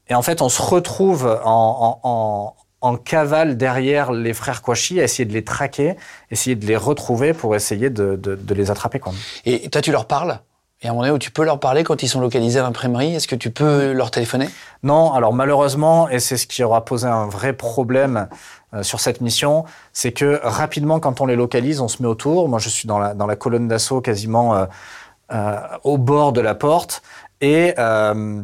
[0.08, 5.00] Et en fait, on se retrouve en, en, en, en cavale derrière les frères Kouachi,
[5.00, 5.96] à essayer de les traquer,
[6.30, 8.98] essayer de les retrouver pour essayer de, de- de les attraper.
[9.00, 9.12] Quoi.
[9.44, 10.40] Et toi, tu leur parles?
[10.82, 12.62] Et à un moment donné où tu peux leur parler quand ils sont localisés à
[12.62, 14.48] l'imprimerie, est-ce que tu peux leur téléphoner?
[14.82, 18.28] Non, alors malheureusement, et c'est ce qui aura posé un vrai problème
[18.74, 22.50] euh, sur cette mission, c'est que rapidement, quand on les localise, on se met autour.
[22.50, 24.66] Moi, je suis dans la, dans la colonne d'assaut quasiment euh,
[25.32, 27.02] euh, au bord de la porte.
[27.40, 28.42] Et euh,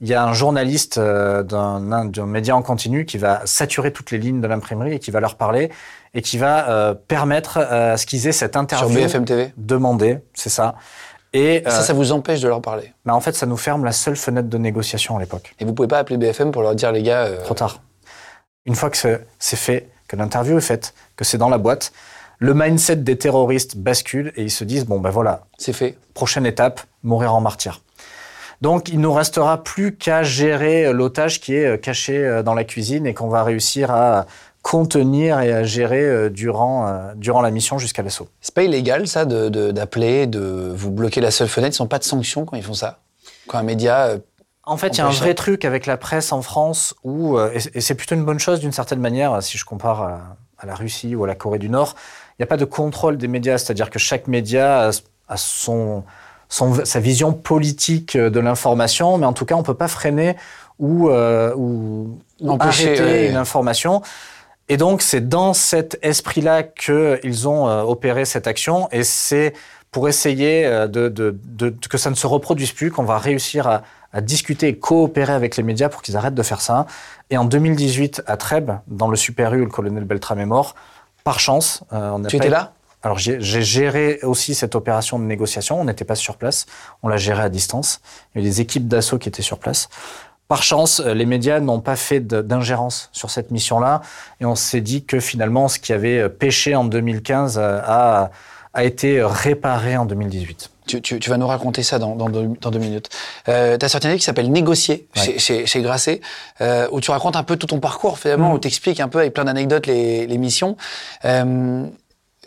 [0.00, 3.92] il y a un journaliste euh, d'un un- d'un média en continu qui va saturer
[3.92, 5.70] toutes les lignes de l'imprimerie et qui va leur parler
[6.14, 9.52] et qui va euh, permettre euh, à ce qu'ils aient cette sur interview BFM TV
[9.56, 10.74] demandée, c'est ça.
[11.32, 12.92] Et Ça, euh, ça vous empêche de leur parler?
[13.04, 15.54] bah, en fait, ça nous ferme la seule fenêtre de négociation à l'époque.
[15.60, 17.80] Et vous pouvez pas appeler BFM pour leur dire, les gars, euh, Trop tard.
[18.66, 21.92] Une fois que c'est- c'est fait, que l'interview est faite, que c'est dans la boîte,
[22.40, 25.96] le mindset des terroristes bascule et ils se disent bon ben voilà, c'est fait.
[26.14, 27.80] prochaine étape, mourir en martyr.
[28.60, 32.64] Donc il nous restera plus qu'à gérer l'otage qui est euh, caché euh, dans la
[32.64, 34.26] cuisine et qu'on va réussir à
[34.62, 38.28] contenir et à gérer euh, durant, euh, durant la mission jusqu'à l'assaut.
[38.42, 41.76] C'est pas illégal, ça, de- de- d'appeler, de, vous bloquer la seule fenêtre?
[41.78, 42.98] Ils n'ont pas de sanctions quand ils font ça?
[43.46, 44.06] Quand un média.
[44.08, 44.18] euh,
[44.64, 47.50] En fait, il y a un vrai truc avec la presse en France où, euh,
[47.54, 50.66] et, et c'est plutôt une bonne chose d'une certaine manière, si je compare à, à
[50.66, 51.94] la Russie ou à la Corée du Nord,
[52.38, 54.90] il n'y a pas de contrôle des médias, c'est-à-dire que chaque média a,
[55.28, 56.04] a son,
[56.50, 60.36] son- sa vision politique de l'information, mais en tout cas, on ne peut pas freiner
[60.78, 63.28] ou, euh, ou, ou Empêcher, arrêter ouais.
[63.30, 64.02] une information.
[64.68, 69.52] Et donc, c'est dans cet esprit-là qu'ils ont euh, opéré cette action, et c'est
[69.90, 73.66] pour essayer euh, de, de- de- que ça ne se reproduise plus qu'on va réussir
[73.66, 73.82] à,
[74.12, 76.86] à discuter et coopérer avec les médias pour qu'ils arrêtent de faire ça.
[77.30, 80.76] Et en 2018, à Trèbes, dans le Super U, où le colonel Beltram est mort,
[81.24, 82.72] par chance, euh, on n'a Tu étais là?
[83.02, 85.80] Alors j'ai géré aussi cette opération de négociation.
[85.80, 86.66] On n'était pas sur place,
[87.02, 88.00] on l'a géré à distance.
[88.34, 89.88] Il y a des équipes d'assaut qui étaient sur place.
[90.48, 94.00] Par chance, euh, les médias n'ont pas fait d'ingérence sur cette mission-là,
[94.40, 98.30] et on s'est dit que finalement, ce qui avait euh, péché en 2015 euh, a,
[98.74, 100.70] a été réparé en 2018.
[100.88, 103.10] Tu, tu- tu vas nous raconter ça dans, dans deux, dans deux minutes.
[103.48, 105.22] Euh, tu as sorti un livre qui s'appelle Négocier Ouais.
[105.22, 106.20] chez, chez, chez Grasset,
[106.60, 108.54] euh, où tu racontes un peu tout ton parcours finalement, Mm.
[108.54, 110.76] où tu expliques un peu avec plein d'anecdotes les, les missions.
[111.24, 111.86] Euh,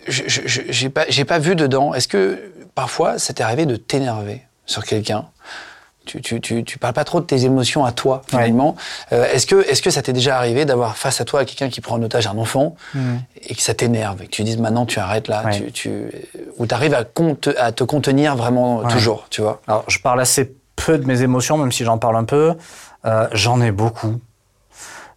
[0.07, 1.93] je j'ai pas, j'ai pas vu dedans.
[1.93, 2.39] Est-ce que
[2.75, 5.25] parfois ça t'est arrivé de t'énerver sur quelqu'un?
[6.05, 8.75] Tu, tu, tu, tu parles pas trop de tes émotions à toi finalement.
[9.13, 11.79] Euh, est-ce que est-ce que ça t'est déjà arrivé d'avoir face à toi quelqu'un qui
[11.79, 12.75] prend en otage un enfant
[13.41, 15.51] et que ça t'énerve et que tu dises maintenant tu arrêtes là, Ouais.
[15.61, 15.91] tu, tu,
[16.57, 17.05] ou tu arrives à,
[17.71, 18.91] te contenir vraiment Ouais.
[18.91, 19.61] toujours, tu vois?
[19.67, 22.53] Alors, je parle assez peu de mes émotions, même si j'en parle un peu.
[23.05, 24.19] Euh, j'en ai beaucoup.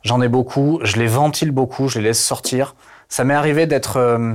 [0.05, 0.79] J'en ai beaucoup.
[0.85, 1.88] Je les ventile beaucoup.
[1.88, 2.77] Je les laisse sortir.
[3.09, 4.35] Ça m'est arrivé d'être euh,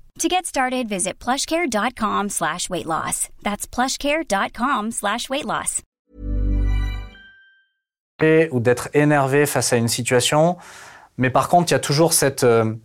[0.19, 3.29] To get started, visit plushcare.com slash weight loss.
[3.43, 5.81] That's plushcare.com slash weight loss.
[8.51, 10.57] ou d'être énervé face à une situation.
[11.17, 12.75] Mais par contre, il y a toujours cette, euh,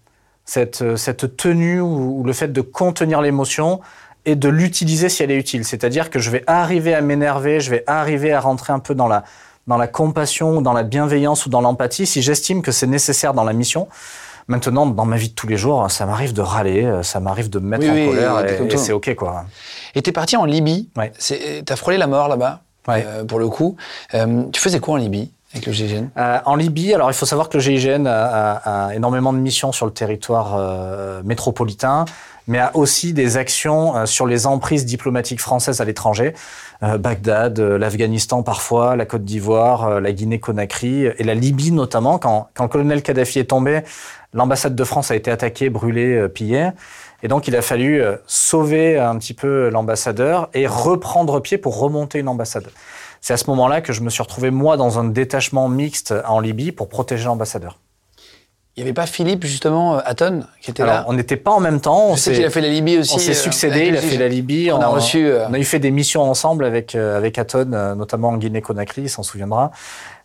[0.47, 3.83] cette, euh, cette tenue ou, le fait de contenir l'émotion
[4.25, 5.67] et de l'utiliser si elle est utile.
[5.67, 9.09] C'est-à-dire que je vais arriver à m'énerver, je vais arriver à rentrer un peu dans
[9.09, 9.25] la,
[9.67, 13.35] dans la compassion ou dans la bienveillance ou dans l'empathie si j'estime que c'est nécessaire
[13.35, 13.89] dans la mission.
[14.49, 17.51] Maintenant, dans ma vie de tous les jours, ça m'arrive de râler, euh, ça m'arrive
[17.51, 19.45] de me mettre Oui, en oui, colère et, c'est OK, quoi.
[19.97, 20.89] Et t'es parti en Libye.
[20.97, 21.13] Ouais.
[21.65, 23.05] T'as frôlé la mort là-bas, Ouais.
[23.05, 23.77] euh, pour le coup.
[24.15, 27.27] Euh, tu faisais quoi en Libye avec le GIGN Euh, en Libye, alors il faut
[27.27, 28.13] savoir que le GIGN a,
[28.55, 30.57] a- a énormément de missions sur le territoire
[31.25, 32.05] métropolitain,
[32.47, 36.35] mais a aussi des actions sur les emprises diplomatiques françaises à l'étranger.
[36.83, 42.19] Bagdad, l'Afghanistan parfois, la Côte d'Ivoire, la Guinée-Conakry et la Libye notamment.
[42.19, 43.81] Quand, quand le colonel Kadhafi est tombé,
[44.37, 46.71] l'ambassade de France a été attaquée, brûlée, euh, pillée.
[47.23, 51.79] Et donc il a fallu euh, sauver un petit peu l'ambassadeur et reprendre pied pour
[51.81, 52.69] remonter une ambassade.
[53.21, 56.39] C'est à ce moment-là que je me suis retrouvé, moi, dans un détachement mixte en
[56.39, 57.79] Libye pour protéger l'ambassadeur.
[58.77, 61.51] Il n'y avait pas Philippe, justement, euh, Hatton, qui était Alors, là on n'était pas
[61.51, 62.15] en même temps.
[62.15, 63.15] Je sais qu'il a fait la Libye aussi.
[63.15, 64.71] On s'est euh, succédé, il a fait la Libye.
[64.71, 67.95] On a reçu, euh, On a eu fait des missions ensemble avec, euh, avec euh,
[67.95, 69.71] notamment en Guinée-Conakry, il s'en souviendra.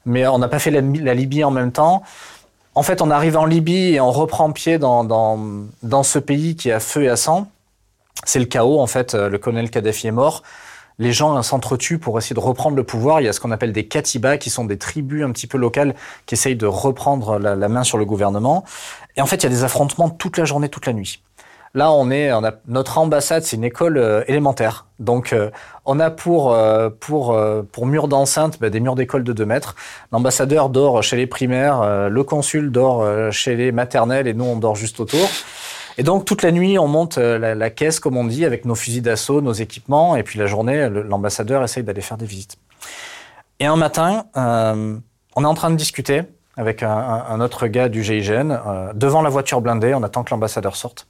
[0.06, 2.04] Mais on n'a pas fait la, la Libye en même temps.
[2.73, 5.38] En fait, on arrive en Libye et on reprend pied dans, dans,
[5.84, 7.47] dans ce pays qui est à feu et à sang.
[8.25, 9.13] C'est le chaos, en fait.
[9.13, 10.43] Euh, Le colonel Kadhafi est mort.
[10.99, 13.21] les gens s'entretuent pour essayer de reprendre le pouvoir.
[13.21, 15.57] Il y a ce qu'on appelle des katibas, qui sont des tribus un petit peu
[15.57, 15.95] locales
[16.27, 18.63] qui essayent de reprendre la, la main sur le gouvernement.
[19.17, 21.21] Et en fait, il y a des affrontements toute la journée, toute la nuit.
[21.73, 24.88] Là, on est, on a notre ambassade, c'est une école euh, élémentaire.
[24.99, 25.49] Donc, euh,
[25.86, 27.39] on a pour euh, pour
[27.71, 29.75] pour mur d'enceinte bah, des murs d'école de 2 mètres.
[30.12, 34.75] L'ambassadeur dort chez les primaires, le consul dort chez les maternelles, et nous on dort
[34.75, 35.27] juste autour.
[35.97, 38.75] Et donc toute la nuit, on monte la, la caisse, comme on dit, avec nos
[38.75, 42.57] fusils d'assaut, nos équipements, et puis la journée, l'ambassadeur essaye d'aller faire des visites.
[43.60, 46.23] Et un matin, on est en train de discuter
[46.57, 49.93] avec un, un autre gars du GIGN devant la voiture blindée.
[49.93, 51.07] On attend que l'ambassadeur sorte.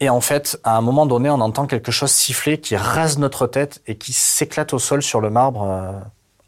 [0.00, 3.46] Et en fait, à un moment donné, on entend quelque chose siffler qui rase notre
[3.46, 5.92] tête et qui s'éclate au sol sur le marbre euh,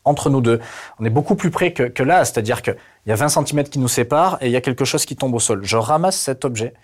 [0.05, 0.61] entre nous deux.
[0.99, 3.79] On est beaucoup plus près que, que là, c'est-à-dire qu'il y a 20 cm qui
[3.79, 5.61] nous séparent et il y a quelque chose qui tombe au sol.
[5.63, 6.75] Je ramasse cet objet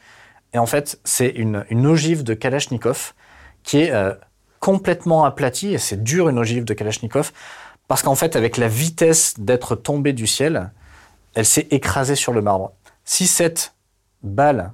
[0.53, 3.15] et en fait, c'est une, une ogive de Kalachnikov
[3.63, 4.15] qui est euh,
[4.61, 7.33] complètement aplatie et c'est dur une ogive de Kalachnikov
[7.89, 10.71] parce qu'en fait, avec la vitesse d'être tombée du ciel,
[11.35, 12.73] elle s'est écrasée sur le marbre.
[13.05, 13.75] Si cette
[14.23, 14.73] balle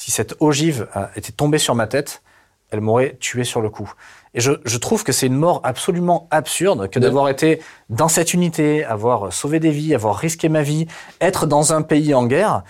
[0.00, 2.22] si cette ogive était tombée sur ma tête,
[2.70, 3.92] elle m'aurait tué sur le coup.
[4.32, 7.60] Et je, je trouve que c'est une mort absolument absurde que d'avoir été
[7.90, 10.86] dans cette unité, avoir sauvé des vies, avoir risqué ma vie,
[11.20, 12.62] être dans un pays en guerre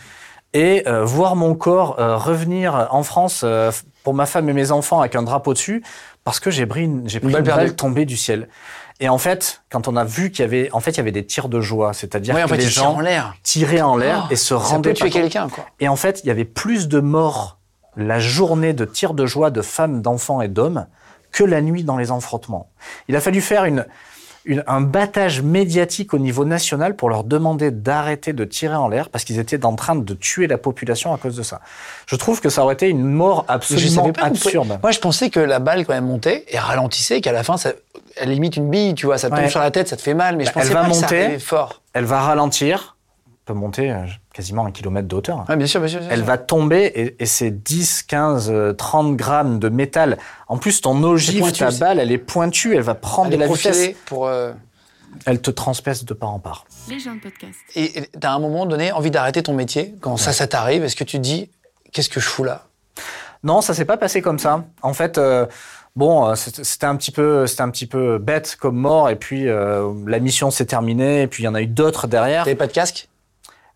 [0.52, 3.70] et euh, voir mon corps euh, revenir en France euh,
[4.02, 5.84] pour ma femme et mes enfants avec un drapeau dessus
[6.24, 8.48] parce que j'ai pris une, j'ai pris une balle tombée du ciel.
[9.00, 11.10] Et en fait, quand on a vu qu'il y avait, en fait, il y avait
[11.10, 13.34] des tirs de joie, c'est-à-dire que les gens en l'air.
[13.42, 14.94] tiraient en l'air et se rendaient.
[14.94, 15.64] Ça peut tuer quelqu'un, quoi.
[15.80, 17.58] Et en fait, il y avait plus de morts
[17.96, 20.86] la journée de tirs de joie de femmes, d'enfants et d'hommes
[21.32, 22.70] que la nuit dans les affrontements.
[23.08, 23.86] Il a fallu faire une,
[24.66, 29.24] un battage médiatique au niveau national pour leur demander d'arrêter de tirer en l'air parce
[29.24, 31.60] qu'ils étaient en train de tuer la population à cause de ça.
[32.06, 34.78] Je trouve que ça aurait été une mort absolument absurde.
[34.82, 37.72] Moi, je pensais que la balle, quand elle montait, et ralentissait, qu'à la fin, ça,
[38.16, 40.36] elle limite une bille, tu vois, ça tombe sur la tête, ça te fait mal,
[40.36, 41.82] mais je bah, pensais elle va pas monter, que ça fort.
[41.92, 42.96] Elle va ralentir,
[43.50, 45.44] peut monter euh, quasiment un kilomètre de hauteur.
[45.56, 46.00] bien sûr, bien sûr.
[46.08, 50.18] elle va tomber et, et c'est 10, 15, 30 grammes de métal.
[50.46, 53.90] En plus, ton ogive, ta balle, elle est pointue, elle va prendre de la vitesse.
[54.06, 54.52] Pour euh,
[55.26, 56.64] Elle te transperce de part en part.
[56.88, 57.58] Les gens de podcast.
[57.74, 60.84] Et t'as à un moment donné envie d'arrêter ton métier quand ça, ça t'arrive?
[60.84, 61.50] Est-ce que tu te dis,
[61.92, 62.66] qu'est-ce que je fous là?
[63.42, 64.64] Non, ça s'est pas passé comme ça.
[64.82, 65.46] En fait, euh,
[65.96, 69.10] bon, c'était un petit peu, c'était un petit peu bête comme mort.
[69.10, 71.22] Et puis euh, la mission s'est terminée.
[71.22, 72.44] Et puis il y en a eu d'autres derrière.
[72.44, 73.08] T'avais pas de casque?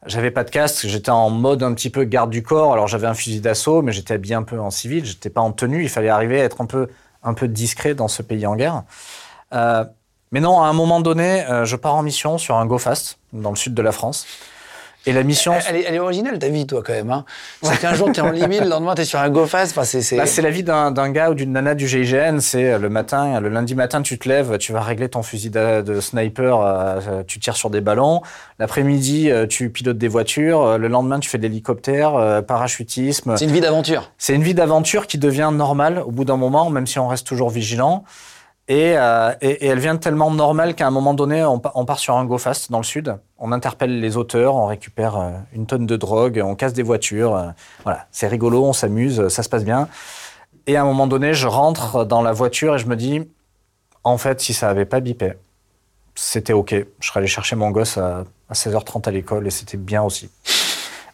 [0.06, 2.72] J'avais pas de casque, j'étais en mode un petit peu garde du corps.
[2.72, 5.04] Alors j'avais un fusil d'assaut, mais j'étais habillé un peu en civil.
[5.04, 5.82] J'étais pas en tenue.
[5.82, 6.88] Il fallait arriver à être un peu,
[7.22, 8.84] un peu discret dans ce pays en guerre.
[9.52, 9.84] Euh,
[10.32, 13.18] mais non, à un moment donné, euh, je pars en mission sur un Go Fast
[13.32, 14.26] dans le sud de la France.
[15.06, 15.52] Et la mission.
[15.68, 17.10] Elle, est, originale ta vie, toi, quand même.
[17.10, 17.24] Hein.
[17.62, 19.76] C'est qu'un jour, tu es en limite, le lendemain, tu es sur un go fast.
[19.76, 22.40] Enfin, c'est bah, la vie d'un gars ou d'une nana du GIGN.
[22.40, 25.50] C'est euh, le matin, le lundi matin, tu te lèves, tu vas régler ton fusil
[25.50, 28.22] de, sniper, euh, tu tires sur des ballons.
[28.58, 30.78] L'après-midi, euh, tu pilotes des voitures.
[30.78, 33.36] Le lendemain, tu fais de l'hélicoptère, parachutisme.
[33.36, 34.10] C'est une vie d'aventure.
[34.16, 37.26] C'est une vie d'aventure qui devient normale au bout d'un moment, même si on reste
[37.26, 38.04] toujours vigilant.
[38.66, 42.24] Et, euh, et, elle vient tellement normale qu'à un moment donné, on, part sur un
[42.24, 43.16] go fast dans le sud.
[43.38, 47.36] On interpelle les auteurs, on récupère euh, une tonne de drogue, on casse des voitures.
[47.36, 47.48] Euh,
[47.82, 49.88] voilà, c'est rigolo, on s'amuse, ça se passe bien.
[50.66, 53.28] Et à un moment donné, je rentre dans la voiture et je me dis,
[54.02, 55.34] en fait, si ça avait pas bipé,
[56.14, 56.74] c'était OK.
[57.00, 60.30] Je serais allé chercher mon gosse à, à 16h30 à l'école et c'était bien aussi.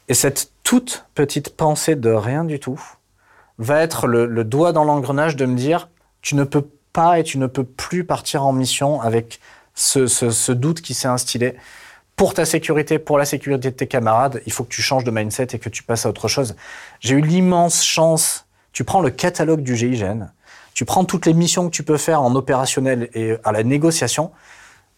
[0.07, 2.81] Et cette toute petite pensée de rien du tout
[3.59, 5.89] va être le, le doigt dans l'engrenage de me dire,
[6.23, 6.69] tu ne peux pas
[7.17, 9.41] et tu ne peux plus partir en mission avec
[9.75, 11.55] ce, ce, ce doute qui s'est instillé.
[12.17, 15.11] Pour ta sécurité, pour la sécurité de tes camarades, il faut que tu changes de
[15.11, 16.55] mindset et que tu passes à autre chose.
[17.01, 18.47] J'ai eu l'immense chance.
[18.73, 20.29] Tu prends le catalogue du GIGN,
[20.75, 24.31] tu prends toutes les missions que tu peux faire en opérationnel et à la négociation.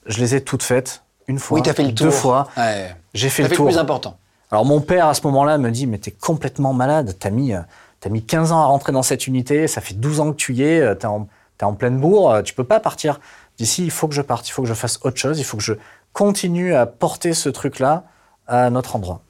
[0.07, 2.15] Je les ai toutes faites une fois, oui, as fait le deux tour.
[2.15, 2.49] fois.
[2.57, 2.95] Ouais.
[3.15, 3.67] J'ai fait le tour.
[3.67, 4.19] le plus important.
[4.51, 7.17] Alors mon père à ce moment-là me dit mais t'es complètement malade.
[7.19, 7.65] T'as mis, as
[8.11, 9.67] mis 15 ans à rentrer dans cette unité.
[9.69, 10.97] Ça fait 12 ans que tu y es.
[10.97, 11.29] T'es en
[11.63, 13.21] tu en pleine bourre, euh, tu peux pas partir.
[13.57, 15.57] D'ici, il faut que je parte, il faut que je fasse autre chose, il faut
[15.57, 15.75] que je
[16.13, 18.05] continue à porter ce truc-là
[18.49, 19.23] à notre endroit.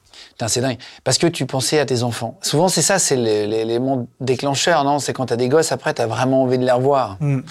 [0.47, 0.77] c'est dingue.
[1.03, 2.37] Parce que tu pensais à tes enfants.
[2.41, 4.99] Souvent, c'est ça, c'est l'élément déclencheur, non?
[4.99, 7.17] C'est quand t'as des gosses, après, t'as vraiment envie de les revoir.
[7.19, 7.41] Mm.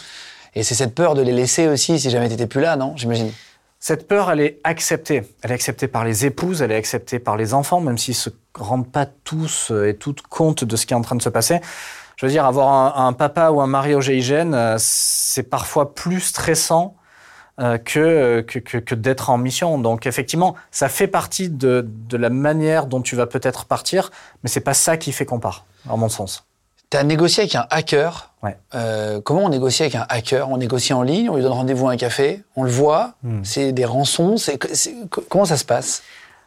[0.54, 3.30] Et c'est cette peur de les laisser aussi, si jamais t'étais plus là, non J'imagine?
[3.78, 5.22] Cette peur, elle est acceptée.
[5.42, 8.30] Elle est acceptée par les épouses, elle est acceptée par les enfants, même s'ils se
[8.54, 11.60] rendent pas tous et toutes compte de ce qui est en train de se passer
[12.22, 15.92] je veux dire, avoir un, un papa ou un mari au GIGN, euh, c'est parfois
[15.92, 16.94] plus stressant
[17.60, 19.76] euh, que, que, que, que d'être en mission.
[19.76, 24.12] Donc effectivement, ça fait partie de, de la manière dont tu vas peut-être partir,
[24.44, 26.44] mais c'est pas ça qui fait qu'on part, en mon sens.
[26.90, 28.30] Tu as négocié avec un hacker.
[28.44, 28.56] Ouais.
[28.76, 30.48] Euh, comment on négocie avec un hacker?
[30.48, 33.40] On négocie en ligne, on lui donne rendez-vous à un café, on le voit, Hmm.
[33.42, 34.36] c'est des rançons,
[35.28, 36.04] comment ça se passe?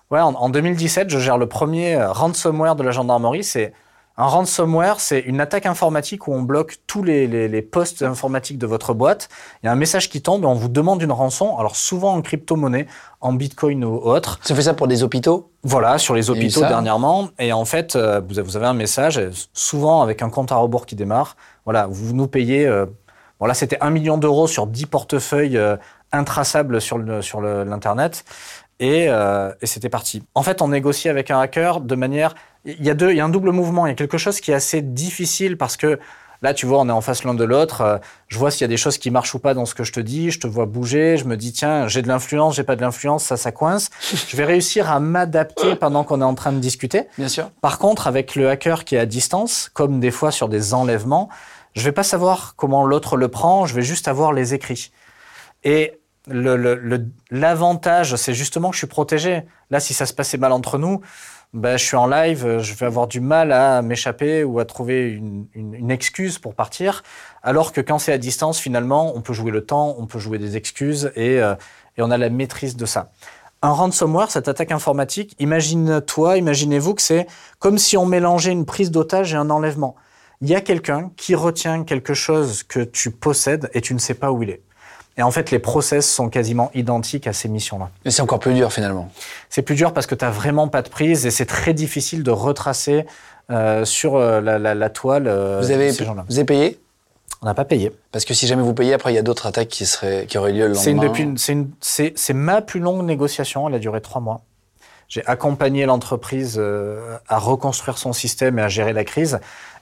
[0.10, 3.44] Ouais, en, en 2017, je gère le premier ransomware de la gendarmerie.
[3.44, 3.74] C'est
[4.18, 8.58] un ransomware, c'est une attaque informatique où on bloque tous les, les, les postes informatiques
[8.58, 9.28] de votre boîte.
[9.62, 11.58] Il y a un message qui tombe et on vous demande une rançon.
[11.58, 12.88] Alors souvent en crypto-monnaie,
[13.20, 14.40] en bitcoin ou autre.
[14.44, 15.52] Ça fait ça pour des hôpitaux?
[15.64, 17.28] Voilà, sur les hôpitaux dernièrement.
[17.40, 19.20] Et en fait, euh, vous avez un message,
[19.54, 21.36] souvent avec un compte à rebours qui démarre.
[21.66, 22.66] Voilà, vous nous payez.
[22.68, 22.86] euh,
[23.42, 25.76] bon, là, c'était 1 million d'euros sur 10 portefeuilles euh,
[26.14, 28.24] intraçables sur le- sur le- l'Internet.
[28.80, 30.24] Et, euh, et c'était parti.
[30.36, 32.36] En fait, on négocie avec un hacker de manière.
[32.66, 33.86] Il y, a deux, il y a un double mouvement.
[33.86, 36.00] Il y a quelque chose qui est assez difficile parce que
[36.42, 37.82] là, tu vois, on est en face l'un de l'autre.
[37.82, 39.84] Euh, Je vois s'il y a des choses qui marchent ou pas dans ce que
[39.86, 40.30] je te dis.
[40.30, 41.16] Je te vois bouger.
[41.16, 43.90] Je me dis, tiens, j'ai de l'influence, j'ai pas de l'influence, ça, ça coince.
[44.28, 47.04] Je vais réussir à m'adapter pendant qu'on est en train de discuter.
[47.18, 47.52] Bien sûr.
[47.62, 51.30] Par contre, avec le hacker qui est à distance, comme des fois sur des enlèvements,
[51.76, 54.92] je vais pas savoir comment l'autre le prend, je vais juste avoir les écrits.
[55.64, 59.44] Et le- le- le- l'avantage, c'est justement que je suis protégé.
[59.70, 61.02] Là, si ça se passait mal entre nous,
[61.54, 65.12] ben, je suis en live, je vais avoir du mal à m'échapper ou à trouver
[65.12, 67.04] une, une- une excuse pour partir.
[67.44, 70.38] Alors que quand c'est à distance, finalement, on peut jouer le temps, on peut jouer
[70.38, 71.56] des excuses et, euh,
[71.98, 73.12] et on a la maîtrise de ça.
[73.62, 77.26] Un ransomware, cette attaque informatique, imagine-toi, imaginez-vous que c'est
[77.60, 79.96] comme si on mélangeait une prise d'otage et un enlèvement.
[80.42, 84.14] Il y a quelqu'un qui retient quelque chose que tu possèdes et tu ne sais
[84.14, 84.62] pas où il est.
[85.18, 87.90] Et en fait, les process sont quasiment identiques à ces missions-là.
[88.04, 89.10] Mais c'est encore plus dur finalement.
[89.50, 92.22] C'est plus dur parce que tu n'as vraiment pas de prise et c'est très difficile
[92.24, 93.06] de retracer
[93.50, 96.26] euh, sur euh, la, la- la toile euh, Vous avez, ces gens-là.
[96.28, 96.80] vous avez payé?
[97.42, 97.92] On n'a pas payé.
[98.12, 100.38] Parce que si jamais vous payez, après il y a d'autres attaques qui, seraient, qui
[100.38, 100.82] auraient lieu le lendemain.
[100.82, 103.68] C'est une- depuis une- c'est une- c'est- c'est ma plus longue négociation.
[103.70, 104.42] Elle a duré trois mois.
[105.08, 109.40] J'ai accompagné l'entreprise euh, à reconstruire son système et à gérer la crise.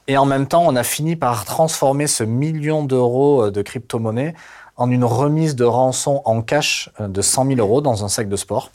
[0.07, 4.35] Et en même temps, on a fini par transformer ce million d'euros euh, de crypto-monnaie
[4.75, 8.27] en une remise de rançon en cash euh, de 100 000 euros dans un sac
[8.29, 8.71] de sport.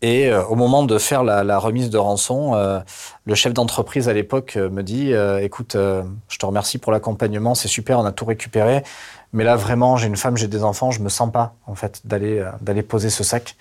[0.00, 2.78] Et euh, au moment de faire la, remise de rançon, euh,
[3.24, 7.98] le chef d'entreprise à l'époque me dit Écoute, je te remercie pour l'accompagnement, c'est super,
[7.98, 8.84] on a tout récupéré.
[9.32, 12.00] Mais là, vraiment, j'ai une femme, j'ai des enfants, je me sens pas, en fait,
[12.04, 13.56] d'aller d'aller poser ce sac.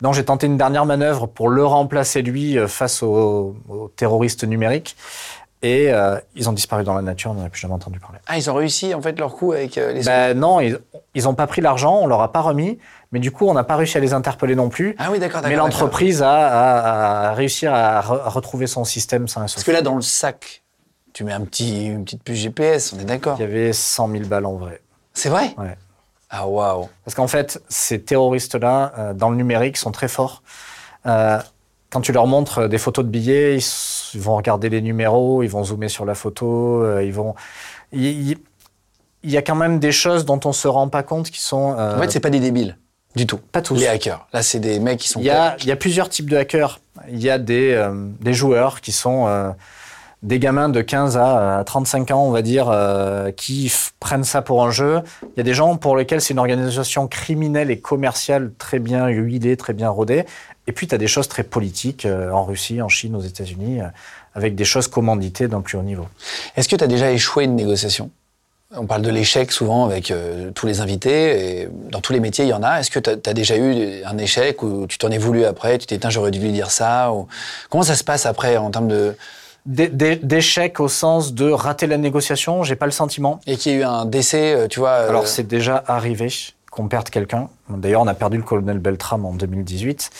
[0.00, 4.96] Donc, j'ai tenté une dernière manœuvre pour le remplacer, lui, face aux, aux terroristes numériques.
[5.66, 8.18] Et euh, ils ont disparu dans la nature, on n'en a plus jamais entendu parler.
[8.26, 10.02] Ah, ils ont réussi en fait leur coup avec euh, les.
[10.02, 10.78] Ben non, ils
[11.24, 12.78] n'ont pas pris l'argent, on leur a pas remis.
[13.12, 14.94] Mais du coup, on n'a pas réussi à les interpeller non plus.
[14.98, 15.48] Ah oui, d'accord, d'accord.
[15.48, 19.70] Mais l'entreprise a, a- a réussi à, re- à retrouver son système sans Parce que
[19.70, 20.62] là, dans le sac,
[21.14, 23.36] tu mets un petit, une petite puce GPS, on est d'accord.
[23.38, 24.82] Il y avait 100 000 balles en vrai.
[25.14, 25.54] C'est vrai?
[25.56, 25.76] Ouais.
[26.28, 26.88] Ah waouh.
[27.04, 30.42] Parce qu'en fait, ces terroristes-là, euh, dans le numérique, sont très forts.
[31.04, 35.42] Quand tu leur montres des photos de billets, ils, s- ils vont regarder les numéros,
[35.42, 37.34] ils vont zoomer sur la photo, euh, ils vont.
[37.92, 38.36] Il,
[39.22, 41.74] y a quand même des choses dont on se rend pas compte qui sont.
[41.78, 42.76] euh, En fait, c'est pas des débiles
[43.16, 43.38] du tout.
[43.38, 43.76] pas tous.
[43.76, 44.26] Les hackers.
[44.32, 45.20] Là, c'est des mecs qui sont.
[45.20, 46.80] Il y, a, il y a plusieurs types de hackers.
[47.08, 49.26] Il y a des, euh, des joueurs qui sont
[50.24, 54.40] des gamins de 15 à, à 35 ans, on va dire, euh, qui prennent ça
[54.40, 55.00] pour un jeu.
[55.22, 59.06] Il y a des gens pour lesquels c'est une organisation criminelle et commerciale très bien
[59.08, 60.24] huilée, très bien rodée.
[60.66, 63.82] Et puis, tu as des choses très politiques euh, en Russie, en Chine, aux États-Unis,
[63.82, 63.86] euh,
[64.34, 66.06] avec des choses commanditées d'un plus haut niveau.
[66.56, 68.10] Est-ce que tu as déjà échoué une négociation?
[68.74, 70.12] On parle de l'échec souvent avec
[70.54, 72.80] tous les invités, et dans tous les métiers, il y en a.
[72.80, 75.86] Est-ce que tu as, déjà eu un échec où tu t'en es voulu après, tu
[75.86, 77.28] t'es dit, j'aurais dû lui dire ça ou...
[77.70, 79.14] Comment ça se passe après en termes de.
[79.66, 83.40] D'é- d'é- D'échec au sens de rater la négociation, j'ai pas le sentiment.
[83.46, 84.90] Et qu'il y ait eu un décès, euh, tu vois.
[84.90, 86.28] euh, Alors, c'est déjà arrivé
[86.70, 87.48] qu'on perde quelqu'un.
[87.70, 90.10] D'ailleurs, on a perdu le colonel Beltram en 2018.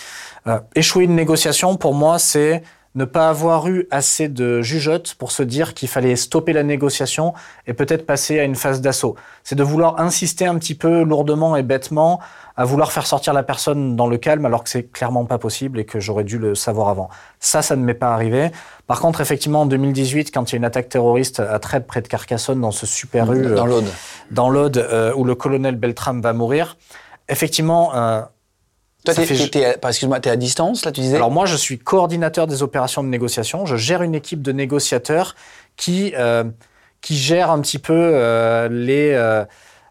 [0.46, 2.62] Euh, échouer une négociation, pour moi, c'est
[2.94, 7.34] ne pas avoir eu assez de jugeote pour se dire qu'il fallait stopper la négociation
[7.66, 9.16] et peut-être passer à une phase d'assaut.
[9.42, 12.20] C'est de vouloir insister un petit peu lourdement et bêtement
[12.56, 15.80] à vouloir faire sortir la personne dans le calme alors que c'est clairement pas possible
[15.80, 17.08] et que j'aurais dû le savoir avant.
[17.40, 18.50] Ça, ça ne m'est pas arrivé.
[18.86, 22.00] Par contre, effectivement, en 2018, quand il y a une attaque terroriste à Trèbes, près
[22.00, 23.88] de Carcassonne, dans ce super rue, dans euh, l'Aude.
[24.30, 26.76] dans l'Aude euh, où le colonel Beltram va mourir.
[27.28, 28.20] Effectivement, euh,
[29.04, 31.16] Toi, t'es, fait- t'es- excuse-moi, t'es à distance, là, tu disais?
[31.16, 33.66] Alors moi, je suis coordinateur des opérations de négociation.
[33.66, 35.34] Je gère une équipe de négociateurs
[35.76, 36.44] qui euh,
[37.00, 39.10] qui gère un petit peu euh, les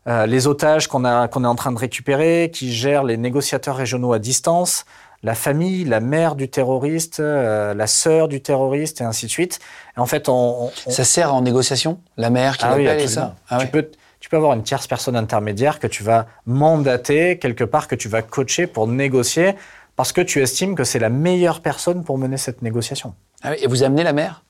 [0.08, 4.20] euh, les otages qu'on est en train de récupérer, qui gère les négociateurs régionaux à
[4.20, 4.86] distance,
[5.24, 9.60] la famille, la mère du terroriste, euh, la sœur du terroriste et ainsi de suite.
[9.96, 13.02] Et en fait, on, on- Ça sert en négociation La mère qui ah oui, l'appelle
[13.04, 13.36] et ça?
[13.50, 13.90] Ah tu, peux,
[14.20, 18.10] tu peux avoir une tierce personne intermédiaire que tu vas mandater quelque part, que tu
[18.10, 19.56] vas coacher pour négocier,
[19.96, 23.16] parce que tu estimes que c'est la meilleure personne pour mener cette négociation.
[23.44, 24.44] Ah oui, Et vous amenez la mère?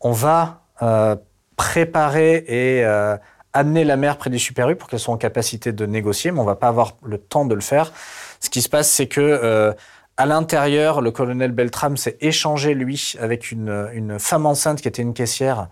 [0.00, 1.16] On va euh,
[1.56, 3.16] préparer et euh,
[3.52, 6.40] amener la mer près des Super U pour qu'elles soient en capacité de négocier, mais
[6.40, 7.92] on va pas avoir le temps de le faire.
[8.40, 9.72] Ce qui se passe, c'est que euh,
[10.16, 15.02] à l'intérieur, le colonel Beltram s'est échangé, lui, avec une, une femme enceinte qui était
[15.02, 15.68] une caissière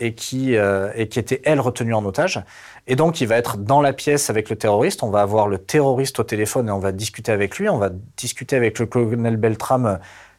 [0.00, 2.42] et qui, euh, et qui était, elle, retenue en otage.
[2.86, 5.02] Et donc, il va être dans la pièce avec le terroriste.
[5.02, 7.68] On va avoir le terroriste au téléphone et on va discuter avec lui.
[7.68, 9.98] On va discuter avec le colonel Beltram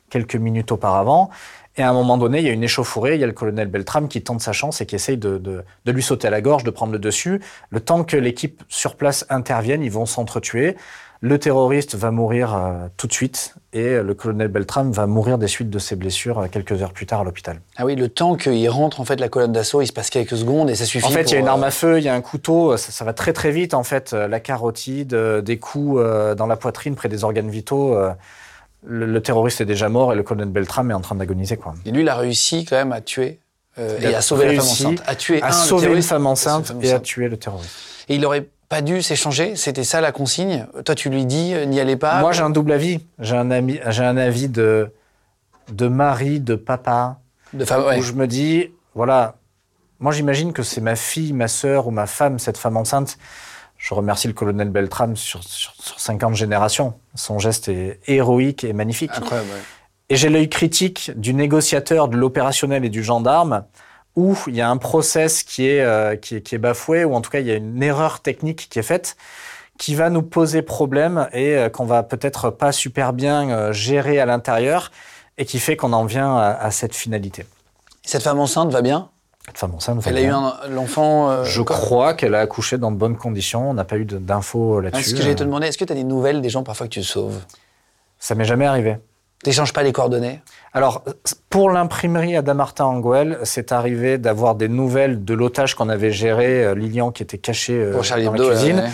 [0.09, 1.29] quelques minutes auparavant.
[1.77, 3.15] Et à un moment donné, il y a une échauffourée.
[3.15, 5.63] Il y a le colonel Beltram qui tente sa chance et qui essaye de, de,
[5.85, 7.41] de lui sauter à la gorge, de prendre le dessus.
[7.69, 10.75] Le temps que l'équipe sur place intervienne, ils vont s'entretuer.
[11.23, 15.47] Le terroriste va mourir euh, tout de suite et le colonel Beltram va mourir des
[15.47, 17.61] suites de ses blessures euh, quelques heures plus tard à l'hôpital.
[17.77, 20.35] Ah oui, le temps qu'il rentre en fait la colonne d'assaut, il se passe quelques
[20.35, 21.05] secondes et ça suffit.
[21.05, 22.21] En fait, il y a une pour, arme euh, à feu, il y a un
[22.21, 24.13] couteau, ça, ça va très très vite en fait.
[24.13, 27.95] Euh, La carotide, euh, des coups euh, dans la poitrine près des organes vitaux.
[28.83, 31.75] Le, le terroriste est déjà mort et le colonel Beltram est en train d'agoniser quoi.
[31.85, 33.39] Et lui, il a réussi quand même à tuer
[33.77, 35.03] euh, et à sauver la femme enceinte.
[35.05, 37.71] À tuer à un, sauver une femme enceinte et à tuer le terroriste.
[38.09, 40.65] Et il aurait pas dû s'échanger, c'était ça la consigne.
[40.85, 42.21] Toi, tu lui dis, euh, n'y allez pas.
[42.21, 43.01] Moi, j'ai un double avis.
[43.19, 44.89] J'ai un, ami, j'ai un avis de,
[45.71, 47.19] de mari, de papa,
[47.53, 47.99] de femme, ouais.
[47.99, 49.35] où je me dis, voilà,
[49.99, 53.17] moi j'imagine que c'est ma fille, ma sœur ou ma femme, cette femme enceinte.
[53.81, 56.93] Je remercie le colonel Beltram sur, sur, sur 50 générations.
[57.15, 59.09] Son geste est héroïque et magnifique.
[59.15, 59.49] Incroyable.
[59.49, 59.61] ouais.
[60.09, 63.63] Et j'ai l'œil critique du négociateur, de l'opérationnel et du gendarme,
[64.15, 67.15] où il y a un process qui est, euh, qui, est, qui est bafoué, ou
[67.15, 69.17] en tout cas il y a une erreur technique qui est faite,
[69.79, 74.19] qui va nous poser problème et euh, qu'on va peut-être pas super bien euh, gérer
[74.19, 74.91] à l'intérieur,
[75.39, 77.45] et qui fait qu'on en vient à, à cette finalité.
[78.03, 79.09] Cette femme enceinte va bien?
[79.47, 81.29] Cette femme enceinte, va Elle a eu un- l'enfant.
[81.31, 83.69] euh, Je crois qu'elle a accouché dans de bonnes conditions.
[83.71, 85.09] On n'a pas eu de- d'infos Ah, là-dessus.
[85.09, 86.87] Ce que j'allais te Euh, demander, est-ce que tu as des nouvelles des gens parfois
[86.87, 87.39] que tu sauves
[88.19, 88.97] Ça m'est jamais arrivé.
[89.43, 90.39] T'échanges pas les coordonnées
[90.73, 91.03] Alors,
[91.49, 96.11] pour l'imprimerie à Damartin en Gouel, c'est arrivé d'avoir des nouvelles de l'otage qu'on avait
[96.11, 98.75] géré, euh, Lilian, qui était caché euh, dans Hebdo, la cuisine.
[98.77, 98.89] ouais, ouais.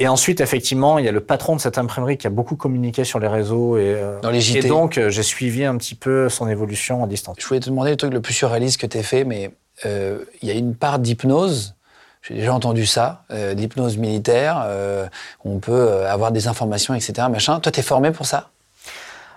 [0.00, 3.02] Et ensuite, effectivement, il y a le patron de cette imprimerie qui a beaucoup communiqué
[3.02, 3.76] sur les réseaux.
[3.76, 4.64] Et, euh, Dans les JT.
[4.66, 7.34] et donc, j'ai suivi un petit peu son évolution à distance.
[7.40, 9.50] Je voulais te demander le truc le plus surréaliste que tu fait, mais
[9.84, 11.74] il y a une part d'hypnose.
[12.22, 13.54] J'ai déjà entendu ça, euh,
[13.96, 14.62] militaire.
[14.66, 15.08] euh,
[15.44, 17.28] on peut euh, avoir des informations, etc.
[17.30, 17.60] Machin.
[17.60, 18.50] Toi, t'es formé pour ça?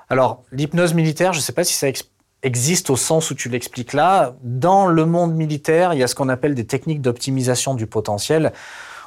[0.09, 2.03] Alors, l'hypnose militaire, je ne sais pas si ça ex-
[2.43, 4.33] existe au sens où tu l'expliques là.
[4.41, 8.51] Dans le monde militaire, il y a ce qu'on appelle des techniques d'optimisation du potentiel,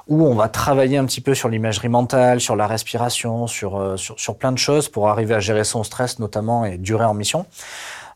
[0.06, 3.96] où on va travailler un petit peu sur l'imagerie mentale, sur la respiration, sur, euh,
[3.96, 7.44] sur plein de choses pour arriver à gérer son stress notamment et durer en mission.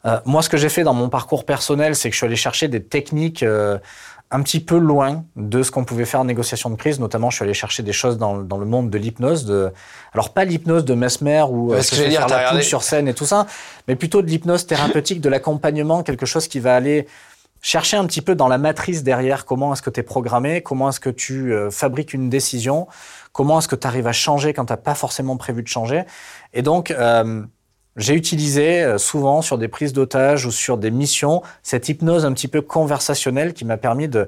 [0.05, 2.37] Euh, moi, ce que j'ai fait dans mon parcours personnel, c'est que je suis allé
[2.37, 3.79] chercher des techniques euh,
[4.31, 7.01] un petit peu loin de ce qu'on pouvait faire en négociation de crise.
[7.01, 9.45] Notamment, je suis allé chercher des choses dans, dans le monde de l'hypnose.
[9.45, 9.73] De...
[10.13, 13.15] Alors, pas l'hypnose de Mesmer ou euh, ce que dire, la poule sur scène et
[13.15, 13.47] tout ça,
[13.87, 17.07] mais plutôt de l'hypnose thérapeutique, de l'accompagnement, quelque chose qui va aller
[17.61, 20.91] chercher un petit peu dans la matrice derrière comment est-ce que tu es programmé, comment
[20.91, 22.87] est-ce que tu euh, fabriques une décision,
[23.33, 26.05] comment est-ce que tu arrives à changer quand tu n'as pas forcément prévu de changer?
[26.53, 27.43] Et donc, euh,
[27.99, 32.33] j'ai utilisé euh, souvent sur des prises d'otages ou sur des missions cette hypnose un
[32.33, 34.27] petit peu conversationnelle qui m'a permis de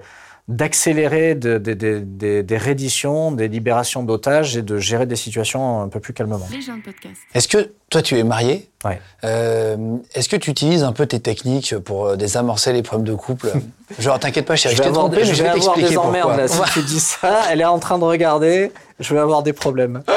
[0.49, 5.81] d'accélérer de- de- de- de- des redditions, des libérations d'otages et de gérer des situations
[5.83, 6.41] un peu plus calmement.
[6.51, 7.14] Les gens de podcast.
[7.35, 8.68] Est-ce que toi, tu es marié?
[8.85, 9.01] Ouais.
[9.23, 9.77] Euh,
[10.12, 13.53] Est-ce que tu utilises un peu tes techniques pour euh, désamorcer les problèmes de couple?
[14.01, 16.31] Genre, t'inquiète pas, chérie, je, vais t'ai trompé, je je vais vais t'expliquer des emmerdes
[16.37, 16.64] pourquoi.
[16.64, 16.66] là.
[16.66, 20.03] Si tu dis ça, elle est en train de regarder, je vais avoir des problèmes.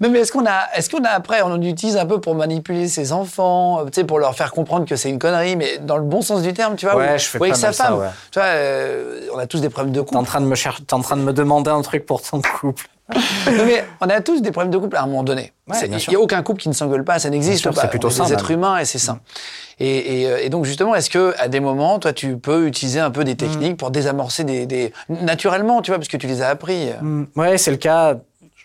[0.00, 2.34] Non, mais est-ce qu'on a, est-ce qu'on a après, on en utilise un peu pour
[2.34, 5.78] manipuler ses enfants, euh, tu sais, pour leur faire comprendre que c'est une connerie, mais
[5.78, 7.84] dans le bon sens du terme, tu vois Ouais, ou- je fais avec sa ça,
[7.84, 7.98] femme.
[7.98, 8.08] ouais.
[8.30, 10.28] Tu vois, euh, on a tous des problèmes de T'es en couple.
[10.30, 12.86] train de me cher- t'es en train de me demander un truc pour ton couple.
[13.46, 15.52] non, mais on a tous des problèmes de couple à un moment donné.
[15.86, 17.80] Il n'y a aucun couple qui ne s'engueule pas, ça n'existe pas.
[17.82, 19.20] c'est plutôt on est sain, des êtres humains et c'est sain.
[19.80, 23.00] Et, et, euh, et donc justement, est-ce que à des moments, toi, tu peux utiliser
[23.00, 26.42] un peu des techniques pour désamorcer des, des- naturellement, tu vois, parce que tu les
[26.42, 26.90] as appris?
[27.00, 28.16] Mm, Ouais, c'est le cas.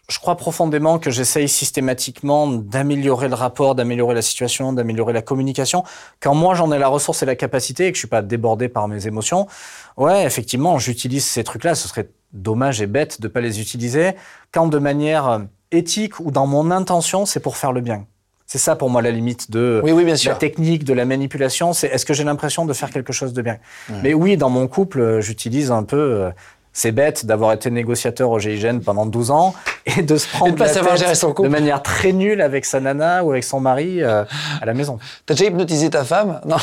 [0.09, 5.85] Je crois profondément que j'essaye systématiquement d'améliorer le rapport, d'améliorer la situation, d'améliorer la communication.
[6.19, 8.67] Quand moi j'en ai la ressource et la capacité et que je suis pas débordé
[8.67, 9.47] par mes émotions,
[9.95, 11.73] ouais, effectivement, j'utilise ces trucs-là.
[11.75, 14.13] Ce serait dommage et bête de pas les utiliser
[14.51, 15.39] quand de manière euh,
[15.71, 18.05] éthique ou dans mon intention, c'est pour faire le bien.
[18.45, 21.73] C'est ça pour moi la limite de Oui, oui, bien la technique, de la manipulation.
[21.73, 23.57] C'est est-ce que j'ai l'impression de faire quelque chose de bien?
[24.03, 26.29] Mais oui, dans mon couple, euh, j'utilise un peu.
[26.73, 29.53] C'est bête d'avoir été négociateur au GIGN pendant 12 ans
[29.85, 31.47] et de se prendre de pas la savoir tête gérer son couple.
[31.47, 34.23] de manière très nulle avec sa nana ou avec son mari euh,
[34.61, 34.97] à la maison.
[35.25, 36.41] T'as déjà hypnotisé ta femme?
[36.45, 36.57] Non.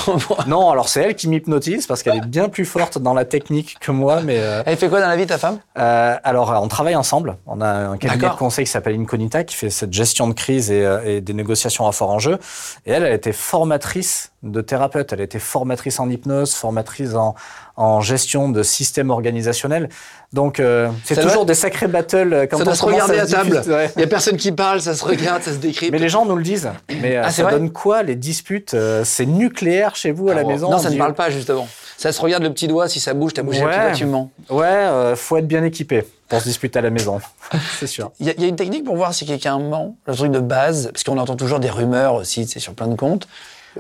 [0.47, 3.77] Non, alors c'est elle qui m'hypnotise parce qu'elle est bien plus forte dans la technique
[3.81, 4.21] que moi.
[4.23, 5.59] Mais euh, Elle fait quoi dans la vie, ta femme?
[5.79, 7.37] euh, alors, euh, on travaille ensemble.
[7.47, 10.71] On a un cabinet de conseil qui s'appelle Incognita qui fait cette gestion de crise
[10.71, 12.39] et, euh, et des négociations à fort enjeu.
[12.87, 15.13] Et elle, elle était formatrice de thérapeute.
[15.13, 17.35] Elle était formatrice en hypnose, formatrice en,
[17.77, 19.89] en gestion de systèmes organisationnels.
[20.33, 23.19] Donc, euh, c'est toujours doit- des sacrés battles euh, quand ça on doit se regarder
[23.19, 23.63] à se table.
[23.67, 23.91] ouais.
[23.97, 25.93] Il n'y a personne qui parle, ça se regarde, ça se décrypte.
[25.93, 26.71] Mais les gens nous le disent.
[27.03, 30.35] Mais euh, Ah, c'est ça donne quoi les disputes euh, C'est nucléaire chez vous à
[30.35, 31.67] la Ah, maison Non, on ça ne dit- parle pas, justement.
[31.99, 33.67] Ça se regarde le petit doigt, si ça bouge, t'as bougé Ouais.
[33.67, 34.31] le petit doigt, tu mens.
[34.49, 37.21] Ouais, euh, faut être bien équipé pour se disputer à la maison.
[37.79, 38.11] c'est sûr.
[38.21, 40.91] Il y, y a une technique pour voir si quelqu'un ment, le truc de base,
[40.93, 43.29] parce qu'on entend toujours des rumeurs aussi, sais, sur plein de comptes.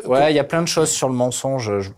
[0.04, 1.80] Ouais, il y a plein de choses sur le mensonge.
[1.80, 1.90] Je,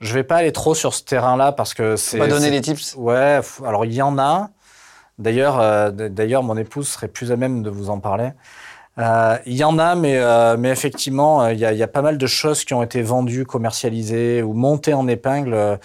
[0.00, 2.18] je vais pas aller trop sur ce terrain-là parce que c'est.
[2.18, 2.94] Va donner les tips.
[2.96, 4.50] Ouais, alors il y en a.
[5.18, 8.30] D'ailleurs, euh, d'ailleurs, mon épouse serait plus à même de vous en parler.
[8.98, 11.88] Euh, Il y en a, mais, euh, mais effectivement, il y, a, il y a
[11.88, 15.78] pas mal de choses qui ont été vendues, commercialisées ou montées en épingle.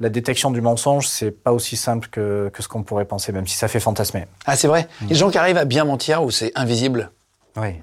[0.00, 3.46] La détection du mensonge, c'est pas aussi simple que, que ce qu'on pourrait penser, même
[3.46, 4.26] si ça fait fantasmer.
[4.46, 4.88] Ah, c'est vrai.
[5.02, 5.06] Mm.
[5.08, 7.10] Les gens qui arrivent à bien mentir ou c'est invisible.
[7.56, 7.82] Oui.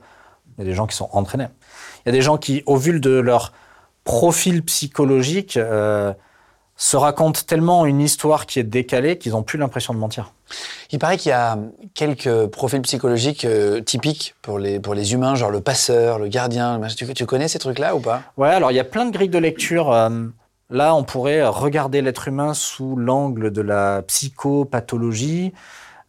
[0.57, 1.47] Il y a des gens qui sont entraînés.
[2.05, 3.53] Il y a des gens qui, au vu de leur
[4.03, 6.13] profil psychologique, euh,
[6.75, 10.33] se racontent tellement une histoire qui est décalée qu'ils n'ont plus l'impression de mentir.
[10.89, 11.59] Il paraît qu'il y a
[11.93, 16.79] quelques profils psychologiques euh, typiques pour les, pour les humains, genre le passeur, le gardien.
[16.79, 16.95] le.
[16.95, 18.23] Tu, tu connais ces trucs-là ou pas?
[18.35, 19.93] Ouais, alors il y a plein de grilles de lecture.
[19.93, 20.09] euh,
[20.71, 25.53] là, on pourrait regarder l'être humain sous l'angle de la psychopathologie,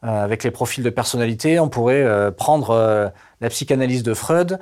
[0.05, 1.61] euh, avec les profils de personnalité.
[1.61, 3.12] On pourrait prendre
[3.43, 4.59] la psychanalyse de Freud.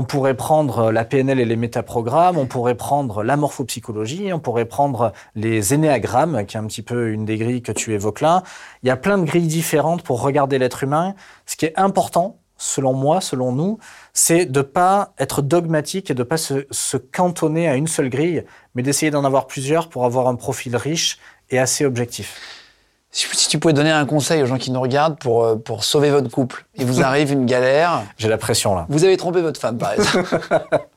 [0.00, 4.64] On pourrait prendre la PNL et les métaprogrammes, on pourrait prendre la morphopsychologie, on pourrait
[4.64, 8.44] prendre les énéagrammes, qui est un petit peu une des grilles que tu évoques là.
[8.84, 11.16] Il y a plein de grilles différentes pour regarder l'être humain.
[11.46, 13.80] Ce qui est important, selon moi, selon nous,
[14.12, 18.44] c'est de pas être dogmatique et de pas se, se cantonner à une seule grille,
[18.76, 21.18] mais d'essayer d'en avoir plusieurs pour avoir un profil riche
[21.50, 22.57] et assez objectif.
[23.18, 26.10] Si, tu pouvais donner un conseil aux gens qui nous regardent pour, euh, pour sauver
[26.10, 28.86] votre couple, il vous arrive une galère, J'ai la pression là.
[28.88, 30.38] vous avez trompé votre femme par exemple.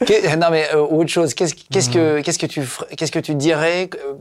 [0.00, 3.88] Que- non mais euh, autre chose, qu'est-ce que qu'est-ce que tu qu'est-ce que tu dirais
[4.04, 4.14] euh,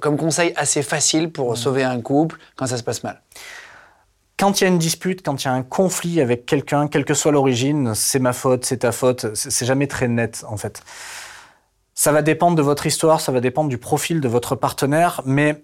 [0.00, 3.20] comme conseil assez facile pour sauver un couple quand ça se passe mal?
[4.38, 7.04] Quand il y a une dispute, quand il y a un conflit avec quelqu'un, quelle
[7.04, 10.82] que soit l'origine, c'est ma faute, c'est ta faute, c'est jamais très net en fait.
[11.94, 15.62] Ça va dépendre de votre histoire, ça va dépendre du profil de votre partenaire, mais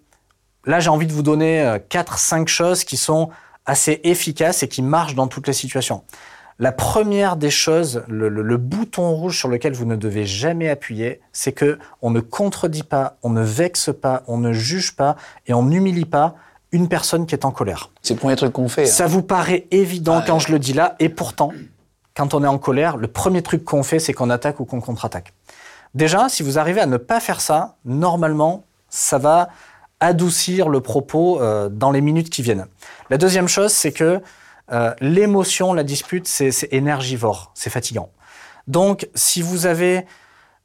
[0.64, 3.30] là j'ai envie de vous donner euh, quatre, cinq choses qui sont
[3.66, 6.02] assez efficaces et qui marchent dans toutes les situations.
[6.58, 10.68] La première des choses, le, le- le bouton rouge sur lequel vous ne devez jamais
[10.68, 15.16] appuyer, c'est que on ne contredit pas, on ne vexe pas, on ne juge pas
[15.46, 16.34] et on n'humilie pas
[16.72, 17.90] une personne qui est en colère.
[18.02, 18.82] C'est le premier truc qu'on fait.
[18.84, 18.86] hein.
[18.92, 20.40] Ça vous paraît évident Ah, quand ouais.
[20.40, 21.50] je le dis là, et pourtant,
[22.14, 24.80] quand on est en colère, le premier truc qu'on fait, c'est qu'on attaque ou qu'on
[24.82, 25.32] contre-attaque.
[25.94, 29.48] Déjà, si vous arrivez à ne pas faire ça, normalement, ça va
[30.00, 32.66] adoucir le propos euh, dans les minutes qui viennent.
[33.10, 34.20] La deuxième chose, c'est que
[34.72, 38.10] euh, l'émotion, la dispute, c'est énergivore, c'est fatigant.
[38.68, 40.06] Donc, si vous avez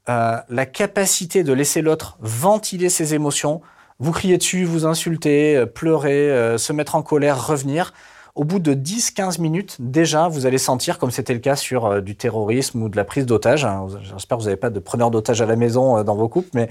[0.10, 3.62] euh, la capacité de laisser l'autre ventiler ses émotions,
[4.00, 7.94] vous criez dessus, vous insultez, pleurez, euh, se mettre en colère, revenir.
[8.36, 12.18] Au bout de 10-15 minutes, déjà, vous allez sentir, comme c'était le cas sur du
[12.18, 15.42] terrorisme ou de la prise d'otage, hein, j'espère que vous n'avez pas de preneur d'otage
[15.42, 16.68] à la maison dans vos couples, mais,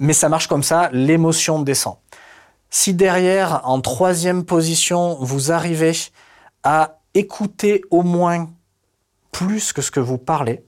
[0.00, 1.96] mais ça marche comme ça, l'émotion descend.
[2.70, 5.92] Si derrière, en troisième position, vous arrivez
[6.64, 8.48] à écouter au moins
[9.30, 10.64] plus que ce que vous parlez,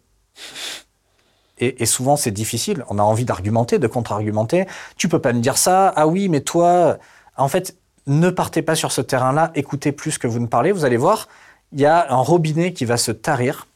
[1.59, 4.67] et, souvent c'est difficile, on a envie d'argumenter, de contre-argumenter,
[4.97, 6.99] tu peux pas me dire ça, ah oui, mais toi,
[7.37, 7.77] en fait,
[8.07, 11.29] ne partez pas sur ce terrain-là, écoutez plus que vous ne parlez, vous allez voir,
[11.73, 13.67] il y a un robinet qui va se tarir.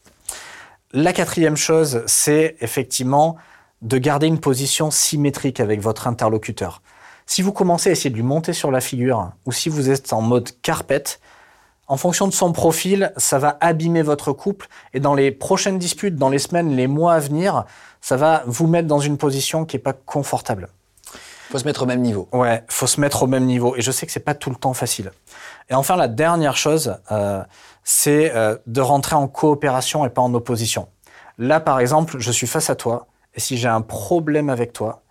[0.93, 3.37] La quatrième chose, c'est effectivement
[3.87, 6.83] de garder une position symétrique avec votre interlocuteur.
[7.25, 10.13] Si vous commencez à essayer de lui monter sur la figure, ou si vous êtes
[10.13, 11.21] en mode carpette,
[11.87, 16.17] en fonction de son profil, ça va abîmer votre couple et dans les prochaines disputes,
[16.17, 17.65] dans les semaines, les mois à venir,
[18.01, 20.69] ça va vous mettre dans une position qui n'est pas confortable.
[21.51, 22.29] faut se mettre au même niveau.
[22.33, 24.57] Ouais, faut se mettre au même niveau et je sais que c'est pas tout le
[24.57, 25.13] temps facile.
[25.71, 27.41] Et enfin, la dernière chose, euh,
[27.85, 30.89] c'est euh, de rentrer en coopération et pas en opposition.
[31.39, 33.07] Là, par exemple, je suis face à toi
[33.37, 35.03] et si j'ai un problème avec toi,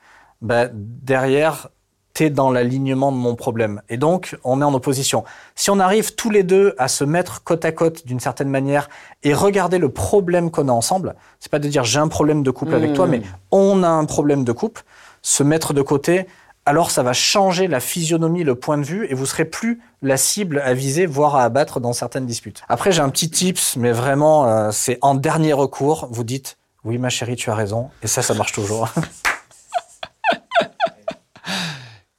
[0.41, 1.69] ben, derrière,
[2.13, 3.82] t'es dans l'alignement de mon problème.
[3.89, 5.23] Et donc, on est en opposition.
[5.53, 8.89] Si on arrive tous les deux à se mettre côte à côte d'une certaine manière
[9.23, 12.51] et regarder le problème qu'on a ensemble, c'est pas de dire j'ai un problème de
[12.51, 13.21] couple avec toi, mais
[13.51, 14.84] on a un problème de couple,
[15.21, 16.26] se mettre de côté,
[16.65, 20.17] alors ça va changer la physionomie, le point de vue, et vous serez plus la
[20.17, 22.63] cible à viser, voire à abattre dans certaines disputes.
[22.69, 27.00] Après, j'ai un petit tips, mais vraiment, euh, c'est en dernier recours, vous dites oui,
[27.00, 28.88] ma chérie, tu as raison, et ça, ça marche toujours.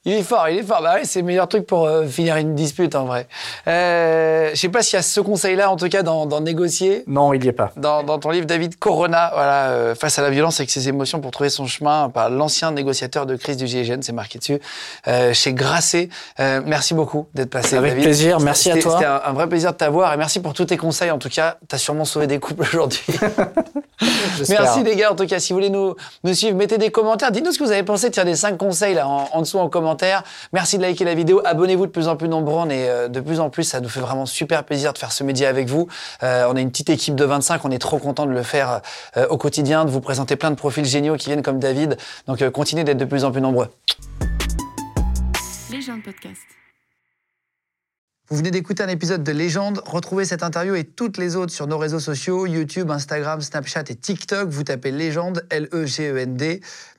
[0.09, 0.81] Il est fort, il est fort.
[0.83, 3.27] Bah ouais, c'est le meilleur truc pour euh, finir une dispute en vrai.
[3.67, 7.03] Euh, je sais pas s'il y a ce conseil-là, en tout cas, dans, dans négocier.
[7.09, 7.73] Non, il y est pas.
[7.77, 11.19] Dans, dans ton livre, David Corona, voilà, euh, face à la violence avec ses émotions
[11.21, 14.61] pour trouver son chemin, par l'ancien négociateur de crise du GIGN, c'est marqué dessus,
[15.09, 16.09] euh, chez Grasset.
[16.39, 18.05] Merci beaucoup d'être passé, Avec David.
[18.05, 18.93] plaisir, merci à toi.
[18.93, 21.11] C'était un, un vrai plaisir de t'avoir et merci pour tous tes conseils.
[21.11, 23.03] En tout cas, t'as sûrement sauvé des couples aujourd'hui.
[24.51, 27.33] Merci les gars, en tout cas, si vous voulez nous, nous suivre, mettez des commentaires.
[27.33, 28.11] Dites-nous ce que vous avez pensé.
[28.11, 29.96] Tiens, des 5 conseils là, en, en dessous en commentaire.
[30.53, 31.41] Merci de liker la vidéo.
[31.45, 32.55] Abonnez-vous de plus en plus nombreux.
[32.55, 33.65] On est euh, de plus en plus.
[33.65, 35.89] Ça nous fait vraiment super plaisir de faire ce média avec vous.
[36.23, 37.65] Euh, on est une petite équipe de 25.
[37.65, 38.81] On est trop content de le faire
[39.17, 41.97] euh, au quotidien, de vous présenter plein de profils géniaux qui viennent comme David.
[42.27, 43.69] Donc, euh, continuez d'être de plus en plus nombreux.
[45.71, 46.43] Légende podcast.
[48.29, 49.81] Vous venez d'écouter un épisode de Légende.
[49.87, 53.95] Retrouvez cette interview et toutes les autres sur nos réseaux sociaux, YouTube, Instagram, Snapchat et
[53.95, 54.49] TikTok.
[54.49, 56.61] Vous tapez Légende, L-E-G-E-N-D.